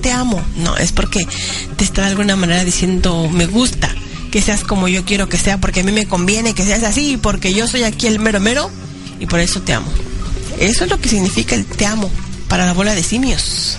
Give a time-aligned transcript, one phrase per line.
[0.00, 0.42] Te amo.
[0.56, 1.26] No, es porque
[1.76, 3.94] te está de alguna manera diciendo, me gusta
[4.30, 7.18] que seas como yo quiero que sea, porque a mí me conviene que seas así,
[7.20, 8.70] porque yo soy aquí el mero mero
[9.18, 9.90] y por eso te amo.
[10.58, 12.10] Eso es lo que significa el te amo
[12.48, 13.76] para la bola de simios.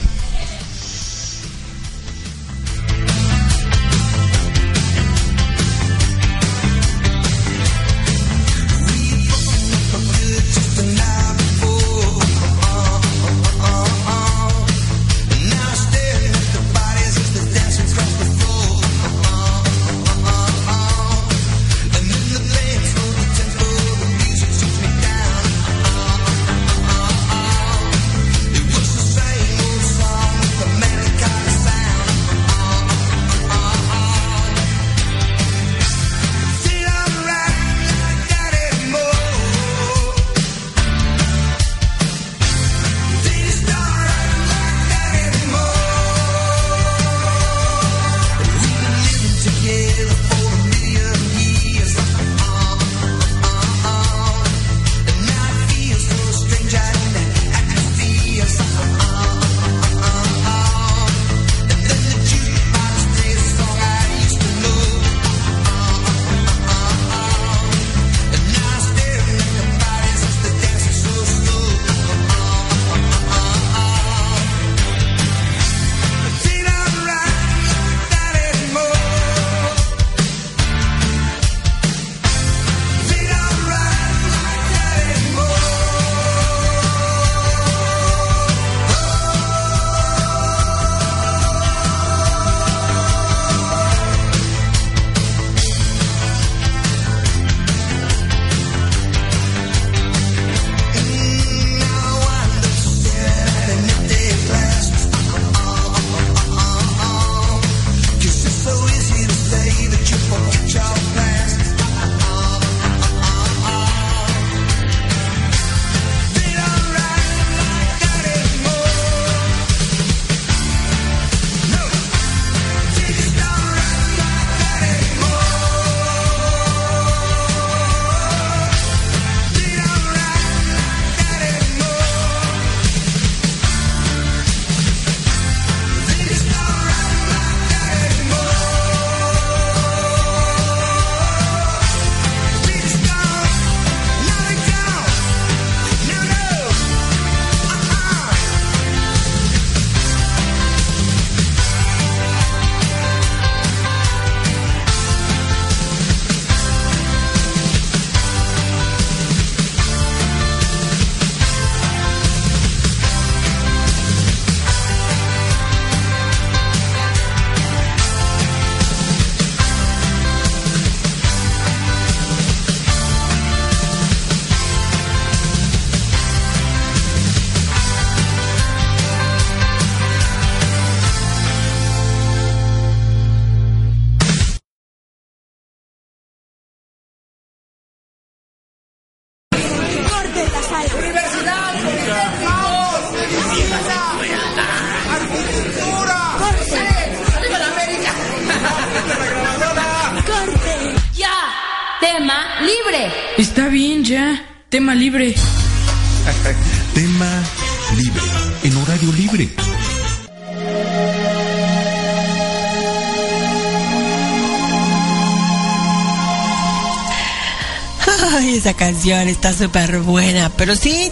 [219.61, 221.11] Súper buena, pero sí,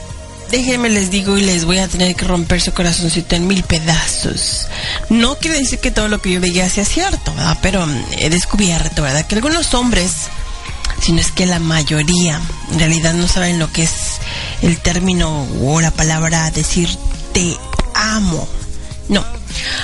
[0.50, 4.68] déjenme les digo y les voy a tener que romper su corazoncito en mil pedazos.
[5.10, 7.60] No quiere decir que todo lo que yo veía sea cierto, ¿verdad?
[7.62, 9.28] Pero mm, he descubierto, ¿verdad?
[9.28, 10.14] Que algunos hombres,
[11.00, 12.42] si no es que la mayoría,
[12.72, 14.18] en realidad no saben lo que es
[14.64, 16.90] el término o la palabra decir
[17.34, 17.56] te
[17.94, 18.48] amo.
[19.10, 19.24] No.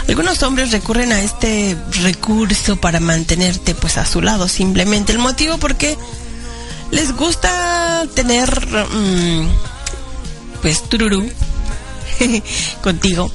[0.07, 5.59] Algunos hombres recurren a este recurso para mantenerte pues a su lado, simplemente el motivo
[5.59, 5.97] porque
[6.91, 8.49] les gusta tener
[8.91, 9.47] mm,
[10.61, 11.29] pues tururú
[12.81, 13.31] contigo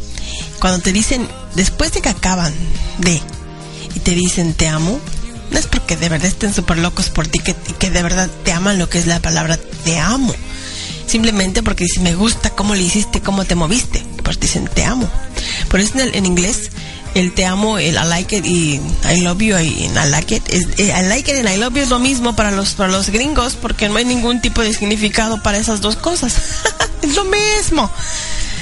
[0.59, 2.53] cuando te dicen después de que acaban
[2.99, 3.21] de
[3.95, 5.01] y te dicen te amo,
[5.51, 8.53] no es porque de verdad estén súper locos por ti que, que de verdad te
[8.53, 10.33] aman lo que es la palabra te amo.
[11.07, 14.05] Simplemente porque dicen me gusta cómo le hiciste, cómo te moviste.
[14.23, 15.09] Pues dicen te amo.
[15.69, 16.71] Por eso en, el- en inglés
[17.15, 20.49] el te amo, el I like it y I love you y I like it.
[20.49, 23.11] Eh, I like it y I love you es lo mismo para los, para los
[23.11, 26.35] gringos porque no hay ningún tipo de significado para esas dos cosas.
[27.03, 27.91] es lo mismo.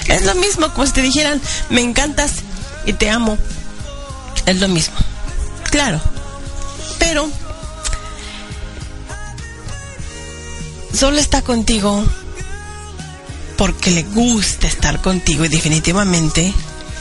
[0.06, 2.36] Es lo mismo como si te dijeran me encantas
[2.86, 3.36] y te amo.
[4.46, 4.96] Es lo mismo.
[5.70, 6.00] Claro.
[6.98, 7.28] Pero
[10.94, 12.04] solo está contigo
[13.56, 16.54] porque le gusta estar contigo y definitivamente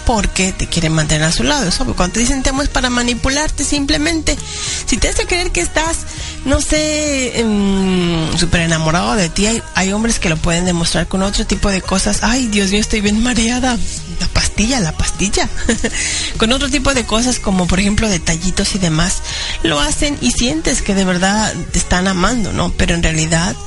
[0.08, 1.68] porque te quiere mantener a su lado.
[1.68, 1.94] Es obvio.
[1.94, 4.38] Cuando te dicen te amo es para manipularte simplemente.
[4.86, 5.98] Si te hace creer que estás,
[6.46, 11.24] no sé, em, súper enamorado de ti, hay, hay hombres que lo pueden demostrar con
[11.24, 12.20] otro tipo de cosas.
[12.22, 13.78] Ay, Dios mío, estoy bien mareada.
[14.22, 15.50] La pastilla, la pastilla.
[16.38, 19.22] con otro tipo de cosas como por ejemplo detallitos y demás.
[19.64, 22.72] Lo hacen y sientes que de verdad te están amando, ¿no?
[22.72, 23.58] Pero en realidad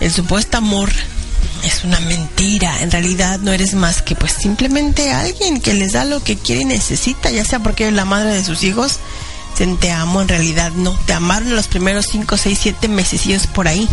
[0.00, 0.90] el supuesto amor
[1.64, 2.82] es una mentira.
[2.82, 6.62] En realidad no eres más que pues simplemente alguien que les da lo que quiere
[6.62, 8.98] y necesita, ya sea porque eres la madre de sus hijos.
[9.80, 10.92] Te amo, en realidad no.
[11.06, 13.88] Te amaron los primeros 5, 6, 7 mesecillos por ahí.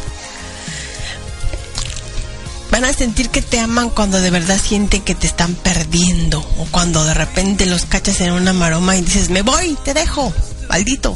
[2.72, 6.40] Van a sentir que te aman cuando de verdad sienten que te están perdiendo.
[6.58, 10.34] O cuando de repente los cachas en una maroma y dices, me voy, te dejo,
[10.68, 11.14] maldito.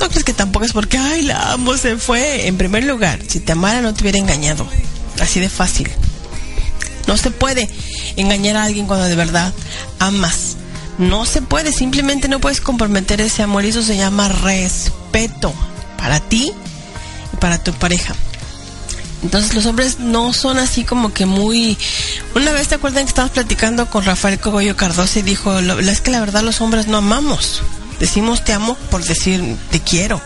[0.00, 2.46] No crees que tampoco es porque, ay, la amo, se fue.
[2.46, 4.66] En primer lugar, si te amara no te hubiera engañado.
[5.22, 5.88] Así de fácil.
[7.06, 7.68] No se puede
[8.16, 9.52] engañar a alguien cuando de verdad
[9.98, 10.56] amas.
[10.98, 15.52] No se puede, simplemente no puedes comprometer ese amor y eso se llama respeto
[15.96, 16.52] para ti
[17.32, 18.14] y para tu pareja.
[19.22, 21.78] Entonces los hombres no son así como que muy...
[22.34, 26.00] Una vez te acuerdan que estábamos platicando con Rafael Cogollo Cardoso y dijo, "Lo- es
[26.00, 27.62] que la verdad los hombres no amamos.
[28.00, 30.20] Decimos te amo por decir te quiero,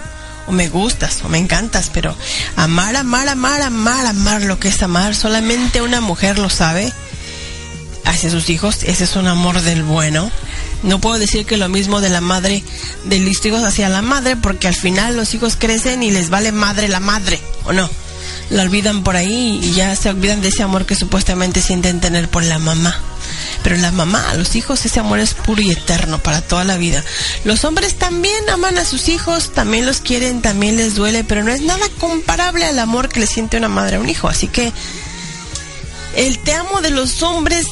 [0.47, 2.15] o me gustas, o me encantas, pero
[2.57, 6.93] amar, amar, amar, amar, amar lo que es amar, solamente una mujer lo sabe
[8.05, 10.31] hacia sus hijos, ese es un amor del bueno.
[10.83, 12.63] No puedo decir que lo mismo de la madre
[13.05, 16.53] de los hijos hacia la madre, porque al final los hijos crecen y les vale
[16.53, 17.91] madre la madre, ¿o no?
[18.51, 22.29] La olvidan por ahí y ya se olvidan de ese amor que supuestamente sienten tener
[22.29, 22.97] por la mamá.
[23.67, 26.77] Pero la mamá, a los hijos, ese amor es puro y eterno para toda la
[26.77, 27.03] vida.
[27.43, 31.51] Los hombres también aman a sus hijos, también los quieren, también les duele, pero no
[31.51, 34.29] es nada comparable al amor que le siente una madre a un hijo.
[34.29, 34.73] Así que
[36.15, 37.67] el te amo de los hombres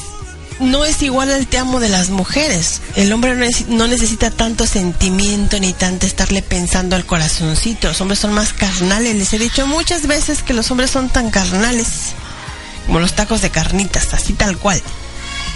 [0.59, 2.81] no es igual al te amo de las mujeres.
[2.97, 7.87] El hombre no, es- no necesita tanto sentimiento ni tanto estarle pensando al corazoncito.
[7.87, 9.15] Los hombres son más carnales.
[9.15, 11.87] Les he dicho muchas veces que los hombres son tan carnales
[12.85, 14.81] como los tacos de carnitas, así tal cual.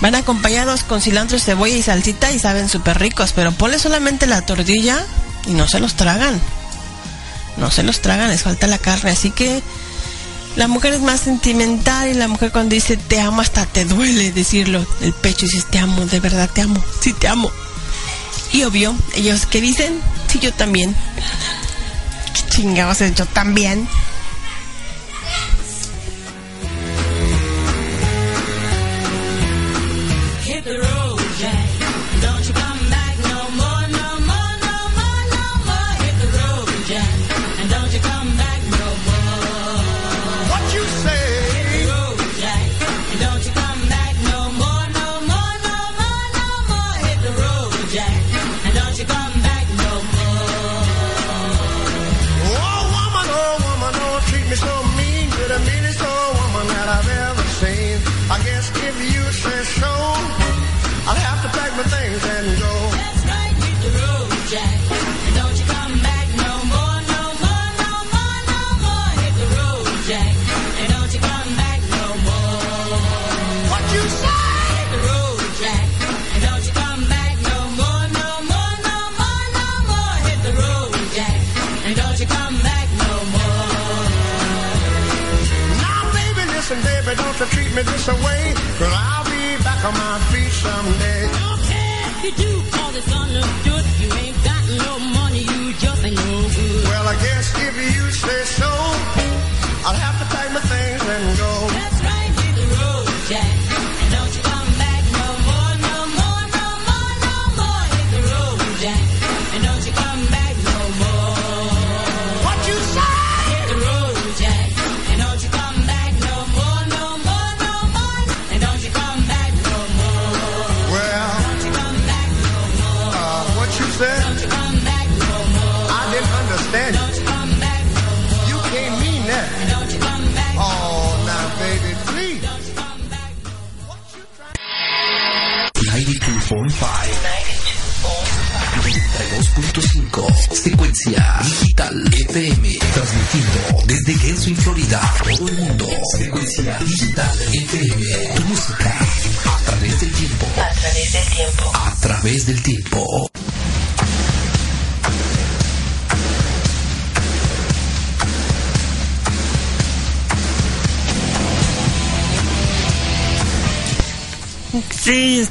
[0.02, 4.46] Van acompañados con cilantro, cebolla y salsita y saben súper ricos, pero ponle solamente la
[4.46, 5.06] tortilla
[5.46, 6.40] y no se los tragan.
[7.58, 9.62] No se los tragan, les falta la carne, así que
[10.56, 14.32] la mujer es más sentimental y la mujer cuando dice te amo hasta te duele
[14.32, 14.86] decirlo.
[15.02, 17.52] El pecho dices te amo, de verdad te amo, sí te amo.
[18.54, 20.96] Y obvio, ellos que dicen, sí yo también.
[22.34, 23.88] ¿Qué chingados yo también?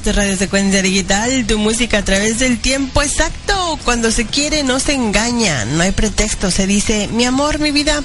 [0.08, 3.78] Este Radio Secuencia Digital, tu música a través del tiempo exacto.
[3.84, 6.50] Cuando se quiere no se engaña, no hay pretexto.
[6.50, 8.02] Se dice, mi amor, mi vida,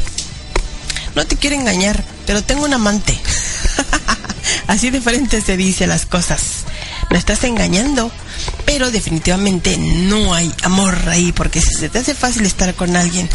[1.16, 3.18] no te quiero engañar, pero tengo un amante.
[4.68, 6.66] Así de frente se dice las cosas.
[7.10, 8.12] No estás engañando,
[8.66, 13.30] pero definitivamente no hay amor ahí, porque si se te hace fácil estar con alguien,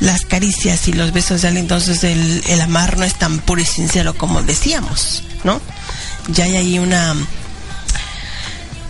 [0.00, 3.60] las caricias y los besos de alguien, entonces el, el amar no es tan puro
[3.60, 5.60] y sincero como decíamos, ¿no?
[6.28, 7.14] Ya hay ahí una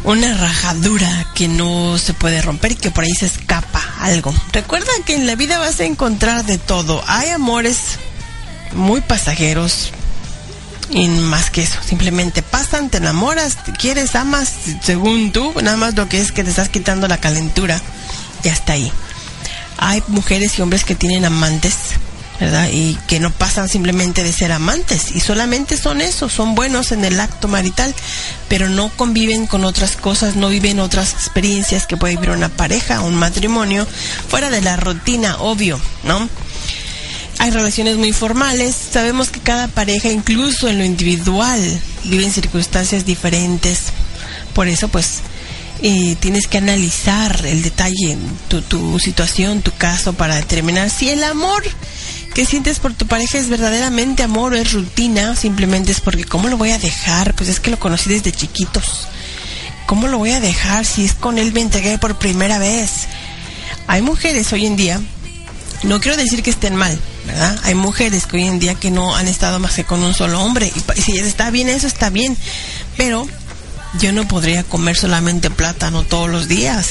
[0.05, 4.35] una rajadura que no se puede romper y que por ahí se escapa algo.
[4.53, 7.03] Recuerda que en la vida vas a encontrar de todo.
[7.07, 7.99] Hay amores
[8.73, 9.91] muy pasajeros
[10.91, 11.79] y más que eso.
[11.85, 14.53] Simplemente pasan, te enamoras, quieres, amas,
[14.83, 15.53] según tú.
[15.63, 17.81] Nada más lo que es que te estás quitando la calentura.
[18.43, 18.91] Ya está ahí.
[19.77, 21.75] Hay mujeres y hombres que tienen amantes
[22.41, 22.71] ¿verdad?
[22.73, 27.05] Y que no pasan simplemente de ser amantes y solamente son eso, son buenos en
[27.05, 27.95] el acto marital,
[28.49, 33.03] pero no conviven con otras cosas, no viven otras experiencias que puede vivir una pareja,
[33.03, 33.87] un matrimonio,
[34.29, 36.29] fuera de la rutina, obvio, ¿no?
[37.39, 41.61] Hay relaciones muy formales, sabemos que cada pareja, incluso en lo individual,
[42.05, 43.85] vive en circunstancias diferentes,
[44.55, 45.21] por eso pues
[45.83, 48.17] eh, tienes que analizar el detalle,
[48.49, 51.63] tu, tu situación, tu caso, para determinar si el amor
[52.35, 56.49] que sientes por tu pareja es verdaderamente amor o es rutina, simplemente es porque ¿cómo
[56.49, 57.35] lo voy a dejar?
[57.35, 59.09] Pues es que lo conocí desde chiquitos.
[59.87, 63.09] ¿Cómo lo voy a dejar si es con él me entregué por primera vez?
[63.89, 65.01] Hay mujeres hoy en día,
[65.83, 66.97] no quiero decir que estén mal,
[67.27, 67.59] ¿verdad?
[67.65, 70.41] Hay mujeres que hoy en día que no han estado más que con un solo
[70.43, 72.37] hombre y si está bien eso está bien,
[72.97, 73.27] pero
[73.99, 76.91] yo no podría comer solamente plátano todos los días.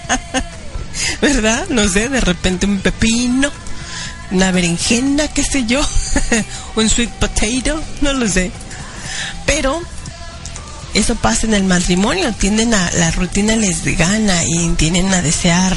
[1.20, 1.66] ¿Verdad?
[1.70, 3.50] No sé, de repente un pepino,
[4.30, 5.80] una berenjena, qué sé yo,
[6.76, 8.50] un sweet potato, no lo sé.
[9.46, 9.80] Pero
[10.94, 15.76] eso pasa en el matrimonio, tienden a, la rutina les gana y tienden a desear.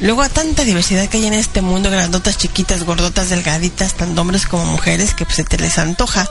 [0.00, 4.46] Luego a tanta diversidad que hay en este mundo, grandotas, chiquitas, gordotas, delgaditas, tanto hombres
[4.46, 6.28] como mujeres, que pues se te les antoja.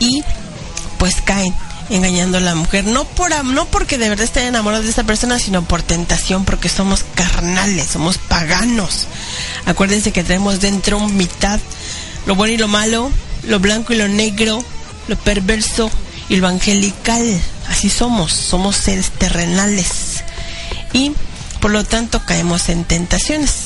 [0.00, 0.22] Y
[0.98, 1.54] pues caen
[1.90, 5.38] engañando a la mujer, no por no porque de verdad estén enamorados de esta persona,
[5.38, 9.06] sino por tentación, porque somos carnales, somos paganos.
[9.66, 11.60] Acuérdense que tenemos dentro mitad
[12.26, 13.10] lo bueno y lo malo,
[13.44, 14.64] lo blanco y lo negro,
[15.08, 15.90] lo perverso
[16.28, 17.40] y lo angelical.
[17.68, 20.24] Así somos, somos seres terrenales.
[20.92, 21.12] Y
[21.60, 23.63] por lo tanto caemos en tentaciones.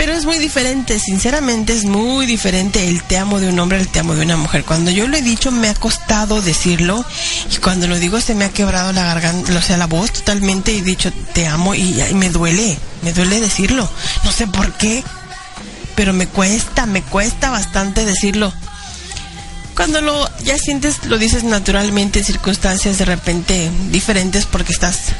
[0.00, 3.86] Pero es muy diferente, sinceramente es muy diferente el te amo de un hombre al
[3.86, 4.64] te amo de una mujer.
[4.64, 7.04] Cuando yo lo he dicho me ha costado decirlo
[7.54, 10.72] y cuando lo digo se me ha quebrado la garganta, o sea, la voz totalmente
[10.72, 13.86] y he dicho te amo y, y me duele, me duele decirlo.
[14.24, 15.04] No sé por qué,
[15.96, 18.54] pero me cuesta, me cuesta bastante decirlo.
[19.76, 25.12] Cuando lo ya sientes, lo dices naturalmente en circunstancias de repente diferentes porque estás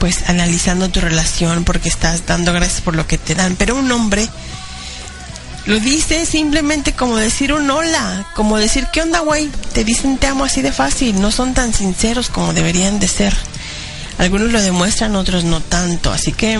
[0.00, 3.54] pues analizando tu relación, porque estás dando gracias por lo que te dan.
[3.54, 4.28] Pero un hombre
[5.66, 9.48] lo dice simplemente como decir un hola, como decir, ¿qué onda, güey?
[9.74, 13.36] Te dicen te amo así de fácil, no son tan sinceros como deberían de ser.
[14.18, 16.10] Algunos lo demuestran, otros no tanto.
[16.10, 16.58] Así que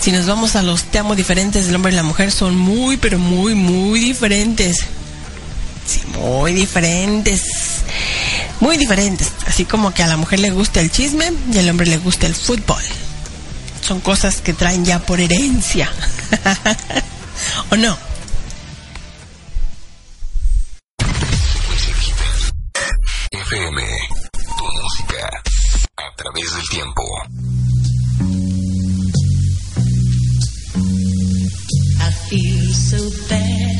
[0.00, 2.96] si nos vamos a los te amo diferentes del hombre y la mujer, son muy,
[2.96, 4.84] pero muy, muy diferentes.
[5.84, 7.42] Sí, muy diferentes.
[8.60, 9.32] Muy diferentes.
[9.46, 12.26] Así como que a la mujer le gusta el chisme y al hombre le gusta
[12.26, 12.82] el fútbol.
[13.80, 15.90] Son cosas que traen ya por herencia.
[17.70, 17.96] ¿O no?
[23.30, 23.82] FM.
[24.32, 25.30] Tu música
[25.96, 27.02] a través del tiempo.
[32.00, 33.77] I feel so bad,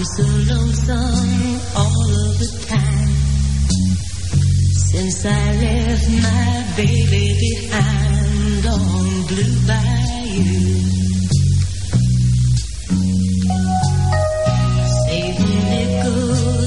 [0.00, 3.12] I'm so lonesome all of the time.
[4.88, 10.80] Since I left my baby behind on Blue Bayou.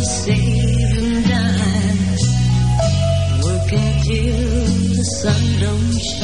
[0.03, 2.23] Saving dimes.
[3.43, 4.41] Working till
[4.93, 6.22] the sun don't shine.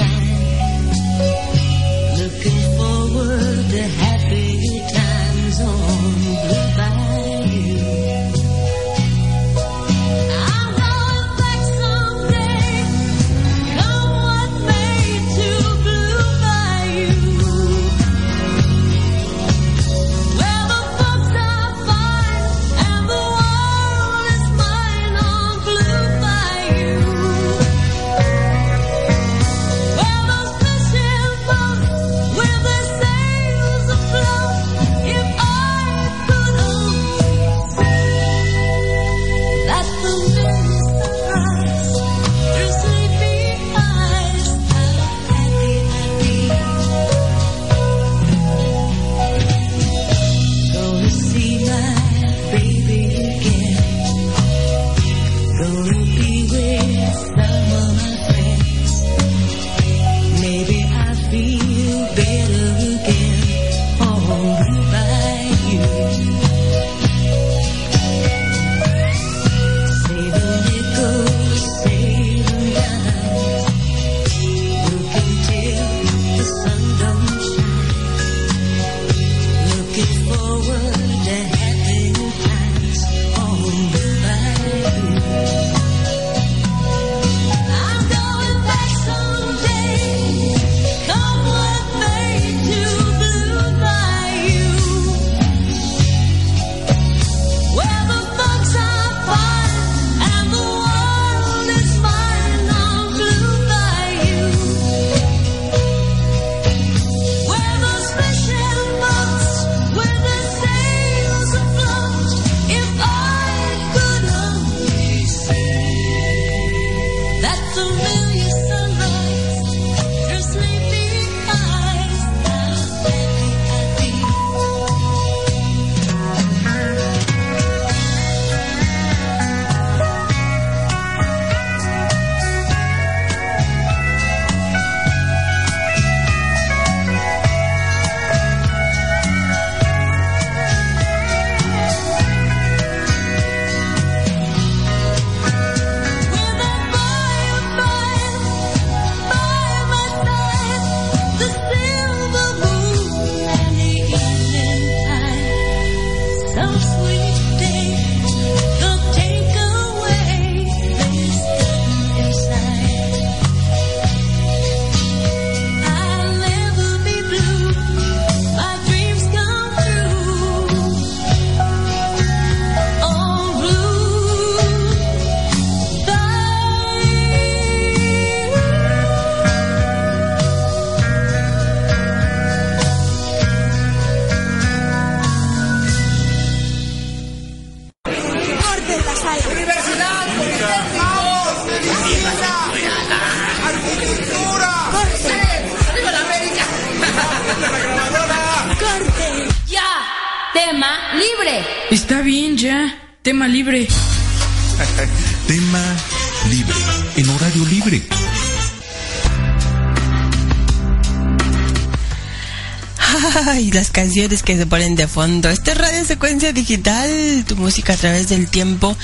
[214.19, 215.49] Canciones que se ponen de fondo.
[215.49, 218.97] Esta es Radio Secuencia Digital, tu música a través del tiempo.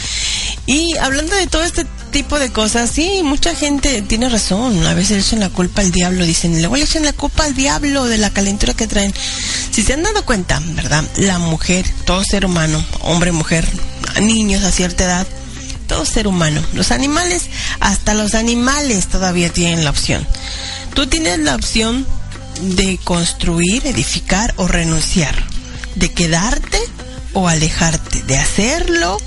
[0.65, 4.85] Y hablando de todo este tipo de cosas, sí, mucha gente tiene razón.
[4.85, 6.25] A veces le echan la culpa al diablo.
[6.25, 9.13] Dicen, luego le echan la culpa al diablo de la calentura que traen.
[9.71, 11.05] Si se han dado cuenta, ¿verdad?
[11.15, 13.65] La mujer, todo ser humano, hombre, mujer,
[14.21, 15.27] niños a cierta edad,
[15.87, 16.61] todo ser humano.
[16.73, 17.43] Los animales,
[17.79, 20.27] hasta los animales todavía tienen la opción.
[20.93, 22.05] Tú tienes la opción
[22.61, 25.35] de construir, edificar o renunciar,
[25.95, 26.79] de quedarte
[27.33, 29.17] o alejarte, de hacerlo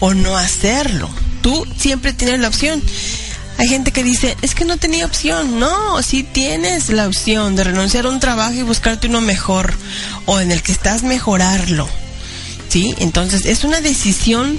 [0.00, 1.08] o no hacerlo.
[1.42, 2.82] Tú siempre tienes la opción.
[3.58, 5.60] Hay gente que dice, es que no tenía opción.
[5.60, 9.74] No, sí tienes la opción de renunciar a un trabajo y buscarte uno mejor
[10.24, 11.86] o en el que estás mejorarlo.
[12.70, 12.94] ¿Sí?
[12.98, 14.58] Entonces es una decisión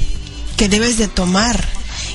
[0.56, 1.68] que debes de tomar.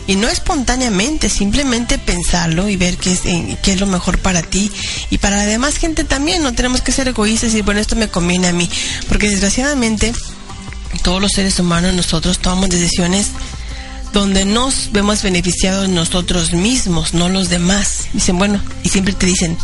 [0.07, 3.23] Y no espontáneamente, simplemente pensarlo y ver qué es,
[3.63, 4.71] qué es lo mejor para ti
[5.11, 6.43] y para la demás gente también.
[6.43, 8.71] No tenemos que ser egoístas y bueno, esto me conviene a mí.
[9.09, 10.13] Porque desgraciadamente
[11.03, 13.29] todos los seres humanos nosotros tomamos decisiones
[14.13, 18.09] donde nos vemos beneficiados nosotros mismos, no los demás.
[18.13, 19.59] Dicen, bueno, y siempre te dicen,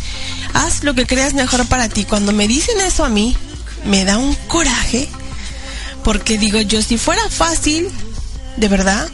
[0.53, 2.05] haz lo que creas mejor para ti.
[2.05, 3.35] Cuando me dicen eso a mí,
[3.87, 5.09] me da un coraje,
[6.05, 7.89] porque digo yo, si fuera fácil,
[8.57, 9.09] de verdad,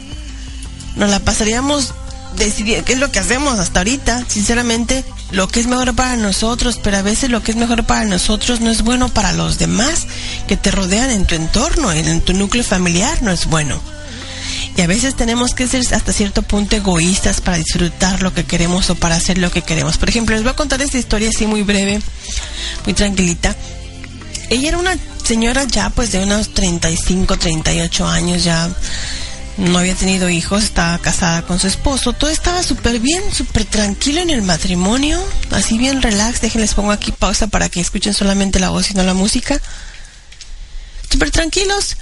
[0.99, 1.93] nos la pasaríamos
[2.37, 6.79] decidiendo qué es lo que hacemos hasta ahorita, sinceramente, lo que es mejor para nosotros,
[6.83, 10.05] pero a veces lo que es mejor para nosotros no es bueno para los demás
[10.47, 13.81] que te rodean en tu entorno, en tu núcleo familiar, no es bueno.
[14.75, 18.89] Y a veces tenemos que ser hasta cierto punto egoístas para disfrutar lo que queremos
[18.89, 19.97] o para hacer lo que queremos.
[19.97, 21.99] Por ejemplo, les voy a contar esta historia así muy breve,
[22.85, 23.55] muy tranquilita.
[24.49, 28.69] Ella era una señora ya pues de unos 35, 38 años, ya
[29.59, 34.21] no había tenido hijos, estaba casada con su esposo, todo estaba súper bien, súper tranquilo
[34.21, 38.69] en el matrimonio, así bien relax, déjenles pongo aquí pausa para que escuchen solamente la
[38.69, 39.61] voz y no la música.
[41.09, 41.97] Súper tranquilos,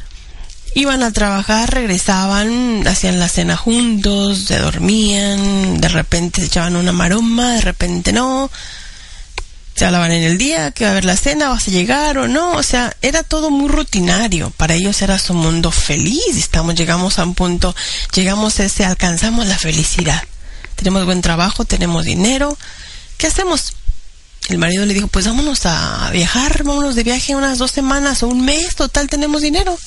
[0.75, 6.91] iban a trabajar, regresaban, hacían la cena juntos, se dormían, de repente se echaban una
[6.91, 8.51] maroma, de repente no,
[9.77, 12.27] se hablaban en el día, que va a haber la cena, vas a llegar o
[12.27, 17.19] no, o sea, era todo muy rutinario, para ellos era su mundo feliz, estamos, llegamos
[17.19, 17.75] a un punto,
[18.11, 20.23] llegamos a ese, alcanzamos la felicidad,
[20.75, 22.57] tenemos buen trabajo, tenemos dinero,
[23.19, 23.73] ¿qué hacemos?
[24.49, 28.29] El marido le dijo, pues vámonos a viajar, vámonos de viaje unas dos semanas o
[28.29, 29.77] un mes, total, tenemos dinero.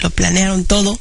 [0.00, 0.98] Lo planearon todo.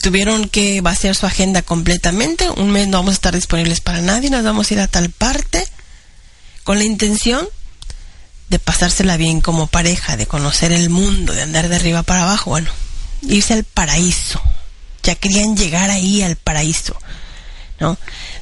[0.00, 2.48] Tuvieron que vaciar su agenda completamente.
[2.50, 5.10] Un mes no vamos a estar disponibles para nadie, nos vamos a ir a tal
[5.10, 5.66] parte
[6.64, 7.46] con la intención
[8.48, 12.50] de pasársela bien como pareja, de conocer el mundo, de andar de arriba para abajo,
[12.50, 12.70] bueno,
[13.22, 14.40] irse al paraíso.
[15.02, 16.96] Ya querían llegar ahí al paraíso,
[17.78, 17.98] ¿no?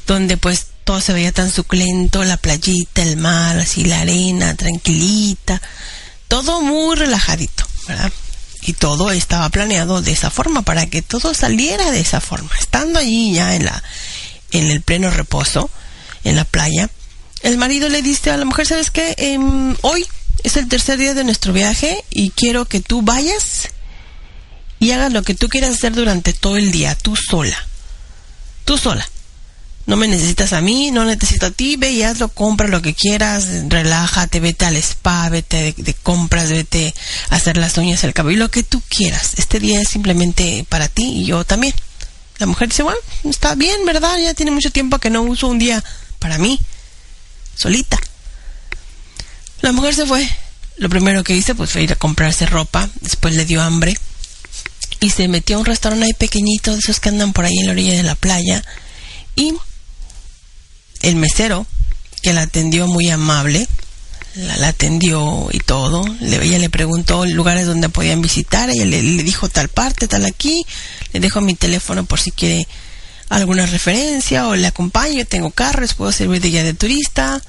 [0.07, 5.61] Donde pues todo se veía tan suculento, la playita, el mar, así la arena, tranquilita,
[6.29, 8.13] todo muy relajadito, ¿verdad?
[8.63, 12.51] Y todo estaba planeado de esa forma, para que todo saliera de esa forma.
[12.61, 13.83] Estando allí ya en la,
[14.53, 15.69] en el pleno reposo,
[16.23, 16.89] en la playa,
[17.43, 19.15] el marido le dice a la mujer, ¿sabes qué?
[19.19, 20.07] Em, hoy
[20.43, 23.69] es el tercer día de nuestro viaje y quiero que tú vayas
[24.79, 27.57] y hagas lo que tú quieras hacer durante todo el día, tú sola.
[28.65, 29.07] Tú sola.
[29.87, 32.95] No me necesitas a mí, no necesito a ti, ve y hazlo, compra lo que
[32.95, 36.95] quieras, relájate, vete al spa, vete de, compras, vete
[37.31, 39.35] a hacer las uñas, el cabello, lo que tú quieras.
[39.39, 41.75] Este día es simplemente para ti y yo también.
[42.39, 44.19] La mujer dice, bueno, está bien, ¿verdad?
[44.19, 45.83] Ya tiene mucho tiempo que no uso un día
[46.21, 46.61] para mí,
[47.55, 47.99] solita.
[49.61, 50.29] La mujer se fue.
[50.77, 53.97] Lo primero que hice pues fue ir a comprarse ropa, después le dio hambre
[55.01, 57.67] y se metió a un restaurante ahí pequeñito, de esos que andan por ahí en
[57.67, 58.65] la orilla de la playa
[59.37, 59.55] y
[61.03, 61.67] el mesero,
[62.23, 63.67] que la atendió muy amable,
[64.35, 66.05] la, atendió y todo.
[66.21, 68.71] Le, ella le preguntó lugares donde podían visitar.
[68.71, 70.65] Ella le, le dijo tal parte, tal aquí.
[71.13, 72.67] Le dejo mi teléfono por si quiere
[73.33, 75.25] alguna referencia o le acompaño.
[75.25, 77.41] Tengo carros, puedo servir de guía de turista.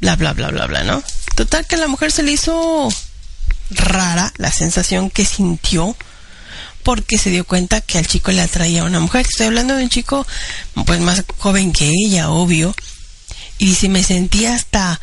[0.00, 1.02] Bla, bla, bla, bla, bla, ¿no?
[1.34, 2.88] Total que a la mujer se le hizo
[3.70, 5.96] rara la sensación que sintió
[6.82, 9.26] porque se dio cuenta que al chico le atraía una mujer.
[9.28, 10.26] Estoy hablando de un chico
[10.86, 12.74] pues más joven que ella, obvio.
[13.58, 15.00] Y dice, me sentía hasta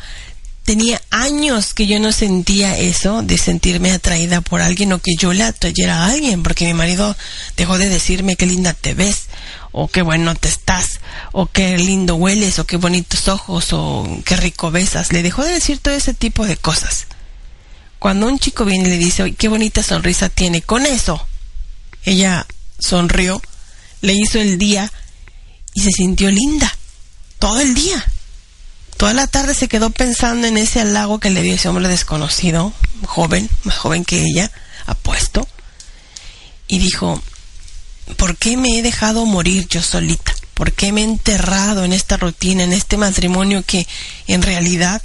[0.68, 5.32] tenía años que yo no sentía eso de sentirme atraída por alguien o que yo
[5.32, 7.16] le atrayera a alguien, porque mi marido
[7.56, 9.28] dejó de decirme qué linda te ves,
[9.72, 11.00] o qué bueno te estás,
[11.32, 15.10] o qué lindo hueles, o qué bonitos ojos, o qué rico besas.
[15.10, 17.06] Le dejó de decir todo ese tipo de cosas.
[17.98, 21.26] Cuando un chico viene y le dice, "Oye, qué bonita sonrisa tiene, con eso,
[22.04, 22.46] ella
[22.78, 23.40] sonrió,
[24.02, 24.92] le hizo el día
[25.72, 26.76] y se sintió linda,
[27.38, 28.04] todo el día.
[28.98, 32.72] Toda la tarde se quedó pensando en ese halago que le dio ese hombre desconocido,
[33.06, 34.50] joven, más joven que ella,
[34.86, 35.46] apuesto,
[36.66, 37.22] y dijo,
[38.16, 40.34] ¿por qué me he dejado morir yo solita?
[40.52, 43.86] ¿Por qué me he enterrado en esta rutina, en este matrimonio que
[44.26, 45.00] en realidad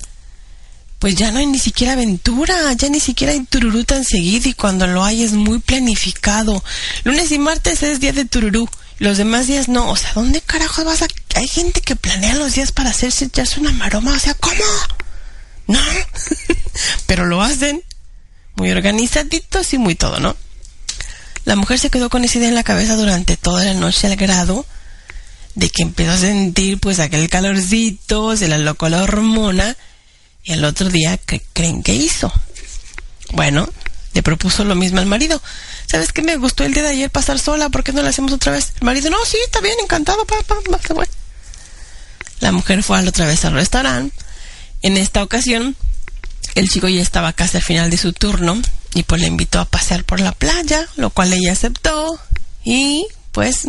[1.04, 4.54] pues ya no hay ni siquiera aventura, ya ni siquiera hay tururú tan seguido y
[4.54, 6.64] cuando lo hay es muy planificado.
[7.04, 9.90] Lunes y martes es día de tururú, los demás días no.
[9.90, 11.08] O sea, ¿dónde carajo vas a...?
[11.36, 14.64] Hay gente que planea los días para hacerse echarse una maroma, o sea, ¿cómo?
[15.68, 15.82] No,
[17.06, 17.84] pero lo hacen
[18.56, 20.38] muy organizaditos y muy todo, ¿no?
[21.44, 24.16] La mujer se quedó con esa idea en la cabeza durante toda la noche al
[24.16, 24.66] grado
[25.56, 29.76] de que empezó a sentir pues aquel calorcito, se le alocó la hormona
[30.44, 32.32] y el otro día, ¿qué creen que hizo?
[33.32, 33.68] Bueno,
[34.14, 35.42] le propuso lo mismo al marido.
[35.88, 37.70] ¿Sabes qué me gustó el día de ayer pasar sola?
[37.70, 38.74] ¿Por qué no lo hacemos otra vez?
[38.80, 41.10] El marido, no, sí, está bien, encantado, pa, pa, pa, se.
[42.42, 44.16] La mujer fue al otra vez al restaurante.
[44.82, 45.78] En esta ocasión,
[46.56, 48.62] el chico ya estaba casi al final de su turno
[48.94, 52.20] y pues le invitó a pasear por la playa, lo cual ella aceptó.
[52.66, 53.62] Y pues,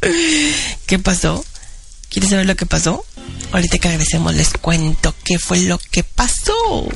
[0.86, 1.44] ¿qué pasó?
[2.10, 3.04] ¿Quieres saber lo que pasó?
[3.52, 6.88] Ahorita que regresemos les cuento qué fue lo que pasó.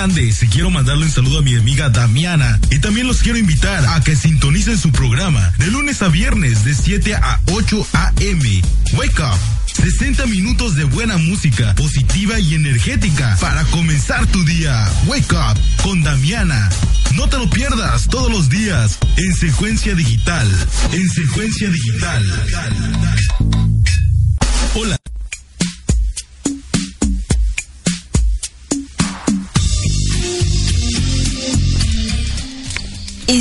[0.00, 2.58] Hernández quiero mandarle un saludo a mi amiga Damiana.
[2.70, 6.74] Y también los quiero invitar a que sintonicen su programa de lunes a viernes de
[6.74, 8.62] 7 a 8 a.m.
[8.94, 14.90] Wake Up 60 minutos de buena música, positiva y energética para comenzar tu día.
[15.04, 16.70] Wake up con Damiana.
[17.14, 20.48] No te lo pierdas todos los días en secuencia digital.
[20.92, 23.69] En secuencia digital.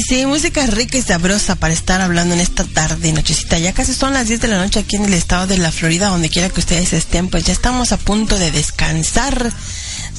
[0.10, 3.60] Sí, música rica y sabrosa para estar hablando en esta tarde, nochecita.
[3.60, 6.08] Ya casi son las 10 de la noche aquí en el estado de la Florida,
[6.08, 9.54] donde quiera que ustedes estén, pues ya estamos a punto de descansar,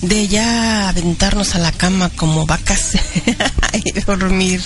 [0.03, 2.93] de ya aventarnos a la cama como vacas
[3.85, 4.63] y dormir.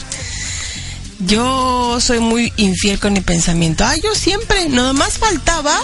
[1.21, 3.83] Yo soy muy infiel con mi pensamiento.
[3.87, 5.75] Ah, yo siempre, nada más faltaba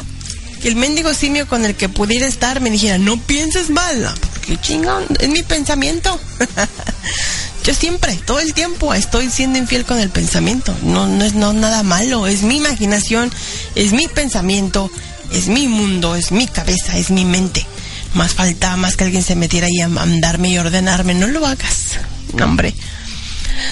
[0.61, 4.61] que el mendigo simio con el que pudiera estar me dijera, no pienses mal, porque
[4.61, 6.21] chingón, es mi pensamiento.
[7.65, 10.75] Yo siempre, todo el tiempo estoy siendo infiel con el pensamiento.
[10.83, 13.31] No, no es no, nada malo, es mi imaginación,
[13.75, 14.91] es mi pensamiento,
[15.33, 17.67] es mi mundo, es mi cabeza, es mi mente.
[18.15, 21.15] Más falta más que alguien se metiera ahí a mandarme y ordenarme.
[21.15, 21.99] No lo hagas,
[22.33, 22.75] no, hombre.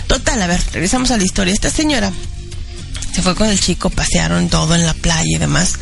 [0.07, 1.55] Total, a ver, regresamos a la historia.
[1.55, 2.13] Esta señora
[3.15, 5.75] se fue con el chico, pasearon todo en la playa y demás.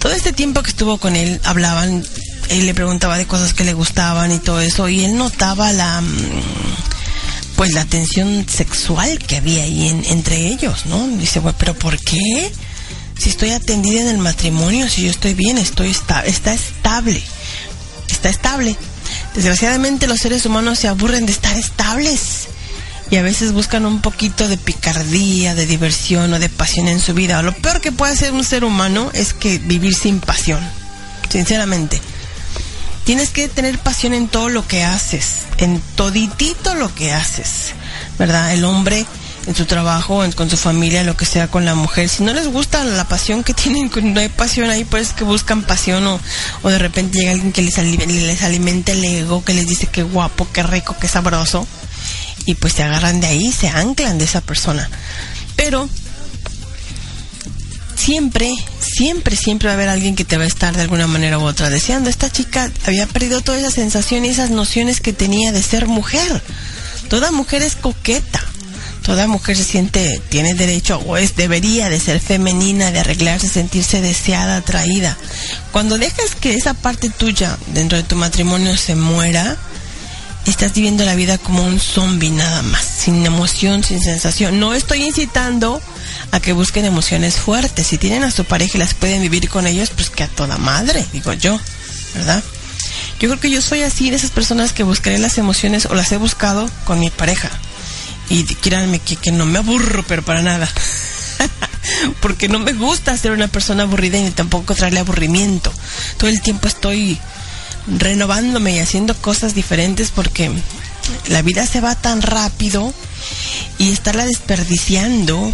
[0.00, 2.04] Todo este tiempo que estuvo con él, hablaban,
[2.50, 6.00] él le preguntaba de cosas que le gustaban y todo eso, y él notaba la,
[6.00, 6.06] mm,
[7.56, 11.06] pues la tensión sexual que había ahí en- entre ellos, ¿no?
[11.08, 12.52] Dice, bueno, pero ¿por qué?
[13.18, 17.22] Si estoy atendida en el matrimonio, si yo estoy bien, estoy esta- está estable,
[18.10, 18.76] está estable.
[19.34, 22.48] Desgraciadamente los seres humanos se aburren de estar estables
[23.10, 27.14] y a veces buscan un poquito de picardía, de diversión o de pasión en su
[27.14, 27.40] vida.
[27.42, 30.60] Lo peor que puede hacer un ser humano es que vivir sin pasión,
[31.30, 32.00] sinceramente.
[33.06, 37.72] Tienes que tener pasión en todo lo que haces, en toditito lo que haces,
[38.18, 38.52] ¿verdad?
[38.52, 39.06] El hombre
[39.46, 42.08] en su trabajo, en- con su familia, lo que sea con la mujer.
[42.08, 45.22] Si no les gusta la pasión que tienen, que no hay pasión ahí, pues que
[45.22, 46.20] buscan pasión o,
[46.64, 50.02] o de repente llega alguien que les, les alimenta el ego, que les dice que
[50.02, 51.66] guapo, qué rico, qué sabroso
[52.44, 54.90] y pues se agarran de ahí, se anclan de esa persona.
[55.54, 55.88] Pero
[58.06, 61.40] siempre, siempre, siempre va a haber alguien que te va a estar de alguna manera
[61.40, 62.08] u otra deseando.
[62.08, 66.40] Esta chica había perdido toda esa sensación y esas nociones que tenía de ser mujer.
[67.10, 68.40] Toda mujer es coqueta.
[69.02, 74.00] Toda mujer se siente, tiene derecho o es, debería de ser femenina, de arreglarse, sentirse
[74.00, 75.16] deseada, atraída.
[75.72, 79.56] Cuando dejas que esa parte tuya dentro de tu matrimonio se muera,
[80.50, 84.60] estás viviendo la vida como un zombie nada más, sin emoción, sin sensación.
[84.60, 85.80] No estoy incitando
[86.30, 87.86] a que busquen emociones fuertes.
[87.86, 90.56] Si tienen a su pareja y las pueden vivir con ellos, pues que a toda
[90.58, 91.58] madre, digo yo,
[92.14, 92.42] ¿verdad?
[93.18, 96.12] Yo creo que yo soy así de esas personas que buscaré las emociones o las
[96.12, 97.50] he buscado con mi pareja.
[98.28, 100.68] Y créanme que, que no me aburro, pero para nada.
[102.20, 105.72] Porque no me gusta ser una persona aburrida y ni tampoco traerle aburrimiento.
[106.18, 107.18] Todo el tiempo estoy
[107.86, 110.50] renovándome y haciendo cosas diferentes porque
[111.28, 112.92] la vida se va tan rápido
[113.78, 115.52] y estarla desperdiciando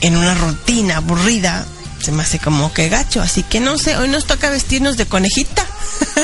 [0.00, 1.66] en una rutina aburrida
[2.02, 3.20] se me hace como que gacho.
[3.20, 5.66] Así que no sé, hoy nos toca vestirnos de conejita,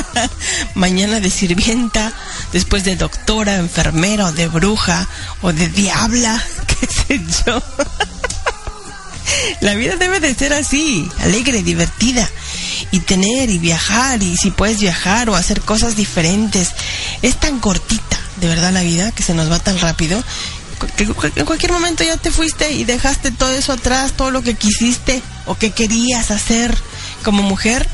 [0.75, 2.11] mañana de sirvienta,
[2.51, 5.07] después de doctora, enfermera o de bruja
[5.41, 7.61] o de diabla, qué sé yo.
[9.61, 12.27] La vida debe de ser así, alegre, divertida.
[12.91, 16.69] Y tener y viajar, y si puedes viajar o hacer cosas diferentes.
[17.21, 20.23] Es tan cortita, de verdad, la vida, que se nos va tan rápido.
[20.95, 24.53] Que en cualquier momento ya te fuiste y dejaste todo eso atrás, todo lo que
[24.53, 26.75] quisiste o que querías hacer
[27.23, 27.87] como mujer,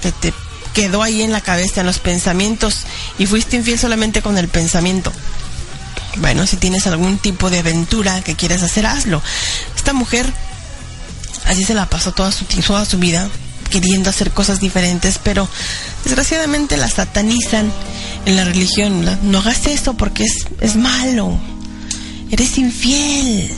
[0.00, 0.32] te, te
[0.72, 2.80] quedó ahí en la cabeza, en los pensamientos,
[3.18, 5.12] y fuiste infiel solamente con el pensamiento.
[6.16, 9.22] Bueno, si tienes algún tipo de aventura que quieres hacer, hazlo.
[9.76, 10.30] Esta mujer
[11.46, 13.28] así se la pasó toda su, toda su vida
[13.80, 15.48] queriendo hacer cosas diferentes, pero
[16.04, 17.70] desgraciadamente la satanizan
[18.26, 19.04] en la religión.
[19.04, 21.38] La- No hagas eso porque es, es malo.
[22.30, 23.50] Eres infiel.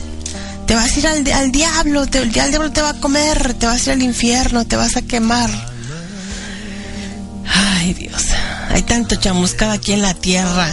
[0.67, 3.65] Te vas a ir al, al diablo, te- el diablo te va a comer, te
[3.65, 5.49] vas a ir al infierno, te vas a quemar.
[7.53, 8.23] Ay, Dios.
[8.69, 10.69] Hay tanto chamuscado aquí en la tierra.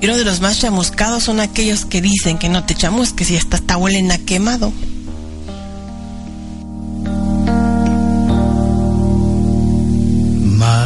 [0.00, 3.36] Y uno de los más chamuscados son aquellos que dicen que no te chamusques y
[3.36, 4.72] hasta hasta huelen a quemado.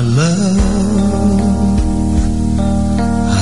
[0.01, 0.57] My love,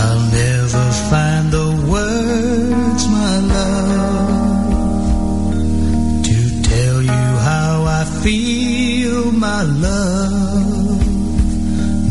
[0.03, 5.53] I'll never find the words, my love,
[6.25, 11.07] to tell you how I feel, my love.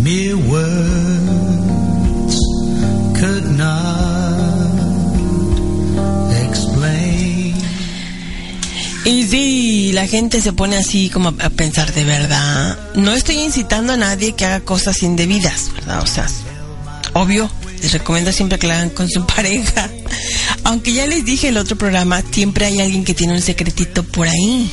[0.01, 2.39] Mere words
[3.19, 4.71] could not
[6.47, 7.53] explain.
[9.03, 9.56] Y sí,
[9.97, 12.77] la gente se pone así como a pensar de verdad.
[12.93, 16.03] No estoy incitando a nadie que haga cosas indebidas, ¿verdad?
[16.03, 16.27] O sea,
[17.13, 17.49] obvio,
[17.81, 19.89] les recomiendo siempre que la hagan con su pareja.
[20.65, 24.27] Aunque ya les dije el otro programa, siempre hay alguien que tiene un secretito por
[24.27, 24.69] ahí.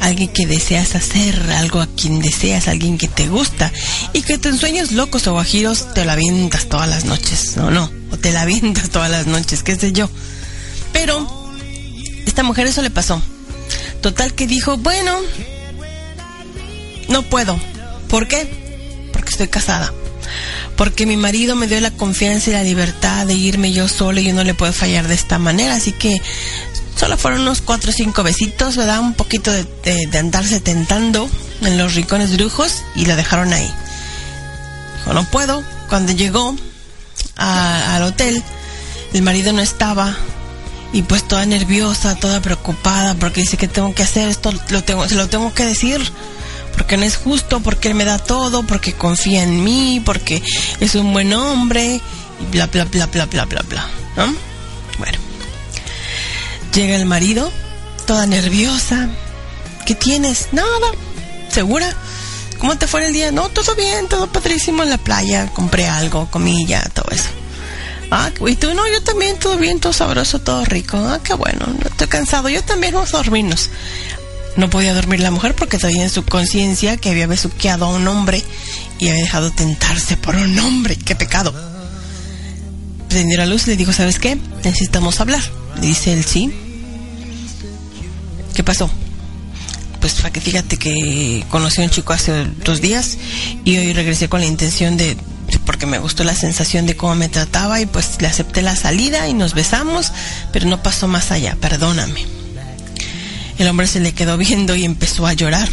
[0.00, 3.72] Alguien que deseas hacer, algo a quien deseas, alguien que te gusta.
[4.12, 7.56] Y que en sueños locos o guajiros te la avientas todas las noches.
[7.56, 7.88] No, no.
[8.10, 10.10] O te la avientas todas las noches, qué sé yo.
[10.92, 11.48] Pero,
[12.26, 13.22] esta mujer eso le pasó.
[14.00, 15.18] Total que dijo, bueno,
[17.08, 17.58] no puedo.
[18.08, 19.08] ¿Por qué?
[19.12, 19.92] Porque estoy casada.
[20.76, 24.24] Porque mi marido me dio la confianza y la libertad de irme yo sola y
[24.24, 25.74] yo no le puedo fallar de esta manera.
[25.74, 26.20] Así que
[26.96, 29.00] solo fueron unos cuatro o cinco besitos, ¿verdad?
[29.00, 29.64] Un poquito de,
[30.10, 31.28] de- andarse tentando
[31.62, 33.70] en los rincones brujos y la dejaron ahí.
[34.98, 35.62] Dijo, no puedo.
[35.88, 36.54] Cuando llegó
[37.36, 38.42] al hotel,
[39.14, 40.14] el marido no estaba
[40.96, 45.06] y pues toda nerviosa, toda preocupada porque dice que tengo que hacer esto, lo tengo,
[45.06, 46.00] se lo tengo que decir
[46.74, 50.42] porque no es justo, porque él me da todo, porque confía en mí, porque
[50.80, 52.00] es un buen hombre
[52.40, 54.34] y bla bla bla bla bla bla bla, ¿no?
[54.98, 55.18] Bueno.
[56.72, 57.52] Llega el marido,
[58.06, 59.10] toda nerviosa.
[59.84, 60.48] ¿Qué tienes?
[60.52, 60.92] Nada.
[61.50, 61.94] ¿Segura?
[62.58, 63.32] ¿Cómo te fue el día?
[63.32, 65.50] No, todo bien, todo padrísimo en la playa.
[65.52, 67.28] Compré algo, comí ya, todo eso.
[68.10, 70.96] Ah, y tú, no, yo también, todo bien, todo sabroso, todo rico.
[70.96, 72.48] Ah, qué bueno, no estoy cansado.
[72.48, 73.70] Yo también, vamos a dormirnos.
[74.56, 78.08] No podía dormir la mujer porque todavía en su conciencia que había besuqueado a un
[78.08, 78.42] hombre
[78.98, 80.96] y había dejado tentarse por un hombre.
[80.96, 81.54] ¡Qué pecado!
[83.08, 84.38] Prendió la luz y le dijo, ¿sabes qué?
[84.64, 85.42] Necesitamos hablar.
[85.80, 86.52] Dice él, sí.
[88.54, 88.90] ¿Qué pasó?
[90.00, 93.18] Pues fíjate que conocí a un chico hace dos días
[93.64, 95.16] y hoy regresé con la intención de
[95.66, 99.28] porque me gustó la sensación de cómo me trataba y pues le acepté la salida
[99.28, 100.12] y nos besamos,
[100.52, 102.24] pero no pasó más allá, perdóname.
[103.58, 105.68] El hombre se le quedó viendo y empezó a llorar.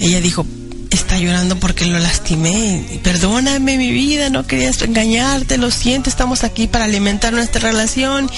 [0.00, 0.46] Ella dijo,
[0.90, 3.00] está llorando porque lo lastimé.
[3.02, 8.30] Perdóname mi vida, no querías engañarte, lo siento, estamos aquí para alimentar nuestra relación.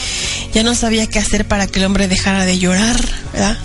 [0.52, 3.00] Ya no sabía qué hacer para que el hombre dejara de llorar,
[3.32, 3.58] ¿verdad?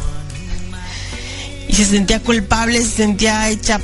[1.67, 3.79] Y se sentía culpable, se sentía hecha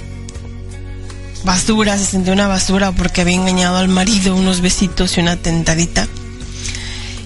[1.46, 6.08] basura, se sentía una basura porque había engañado al marido unos besitos y una tentadita.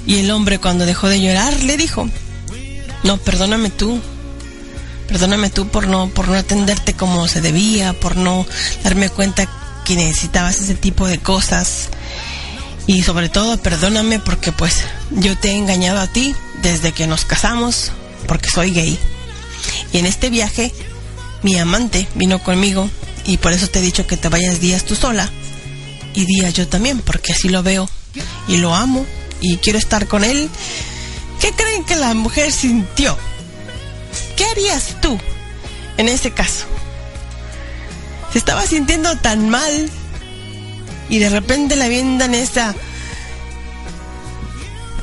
[0.06, 2.08] Y el hombre cuando dejó de llorar le dijo,
[3.04, 4.00] no, perdóname tú.
[5.08, 8.46] Perdóname tú por no, por no atenderte como se debía, por no
[8.84, 9.48] darme cuenta
[9.84, 11.90] que necesitabas ese tipo de cosas.
[12.86, 17.26] Y sobre todo, perdóname porque pues yo te he engañado a ti desde que nos
[17.26, 17.92] casamos,
[18.28, 19.00] porque soy gay.
[19.94, 20.72] Y en este viaje,
[21.42, 22.90] mi amante vino conmigo
[23.30, 25.30] y por eso te he dicho que te vayas días tú sola
[26.16, 27.88] y días yo también, porque así lo veo
[28.48, 29.06] y lo amo
[29.40, 30.50] y quiero estar con él.
[31.40, 33.16] ¿Qué creen que la mujer sintió?
[34.36, 35.16] ¿Qué harías tú
[35.98, 36.66] en ese caso?
[38.34, 39.92] Se estaba sintiendo tan mal
[41.08, 42.74] y de repente le aviendan esa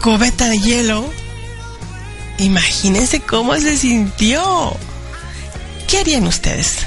[0.02, 1.08] cubeta de hielo.
[2.38, 4.76] Imagínense cómo se sintió.
[5.86, 6.86] ¿Qué harían ustedes?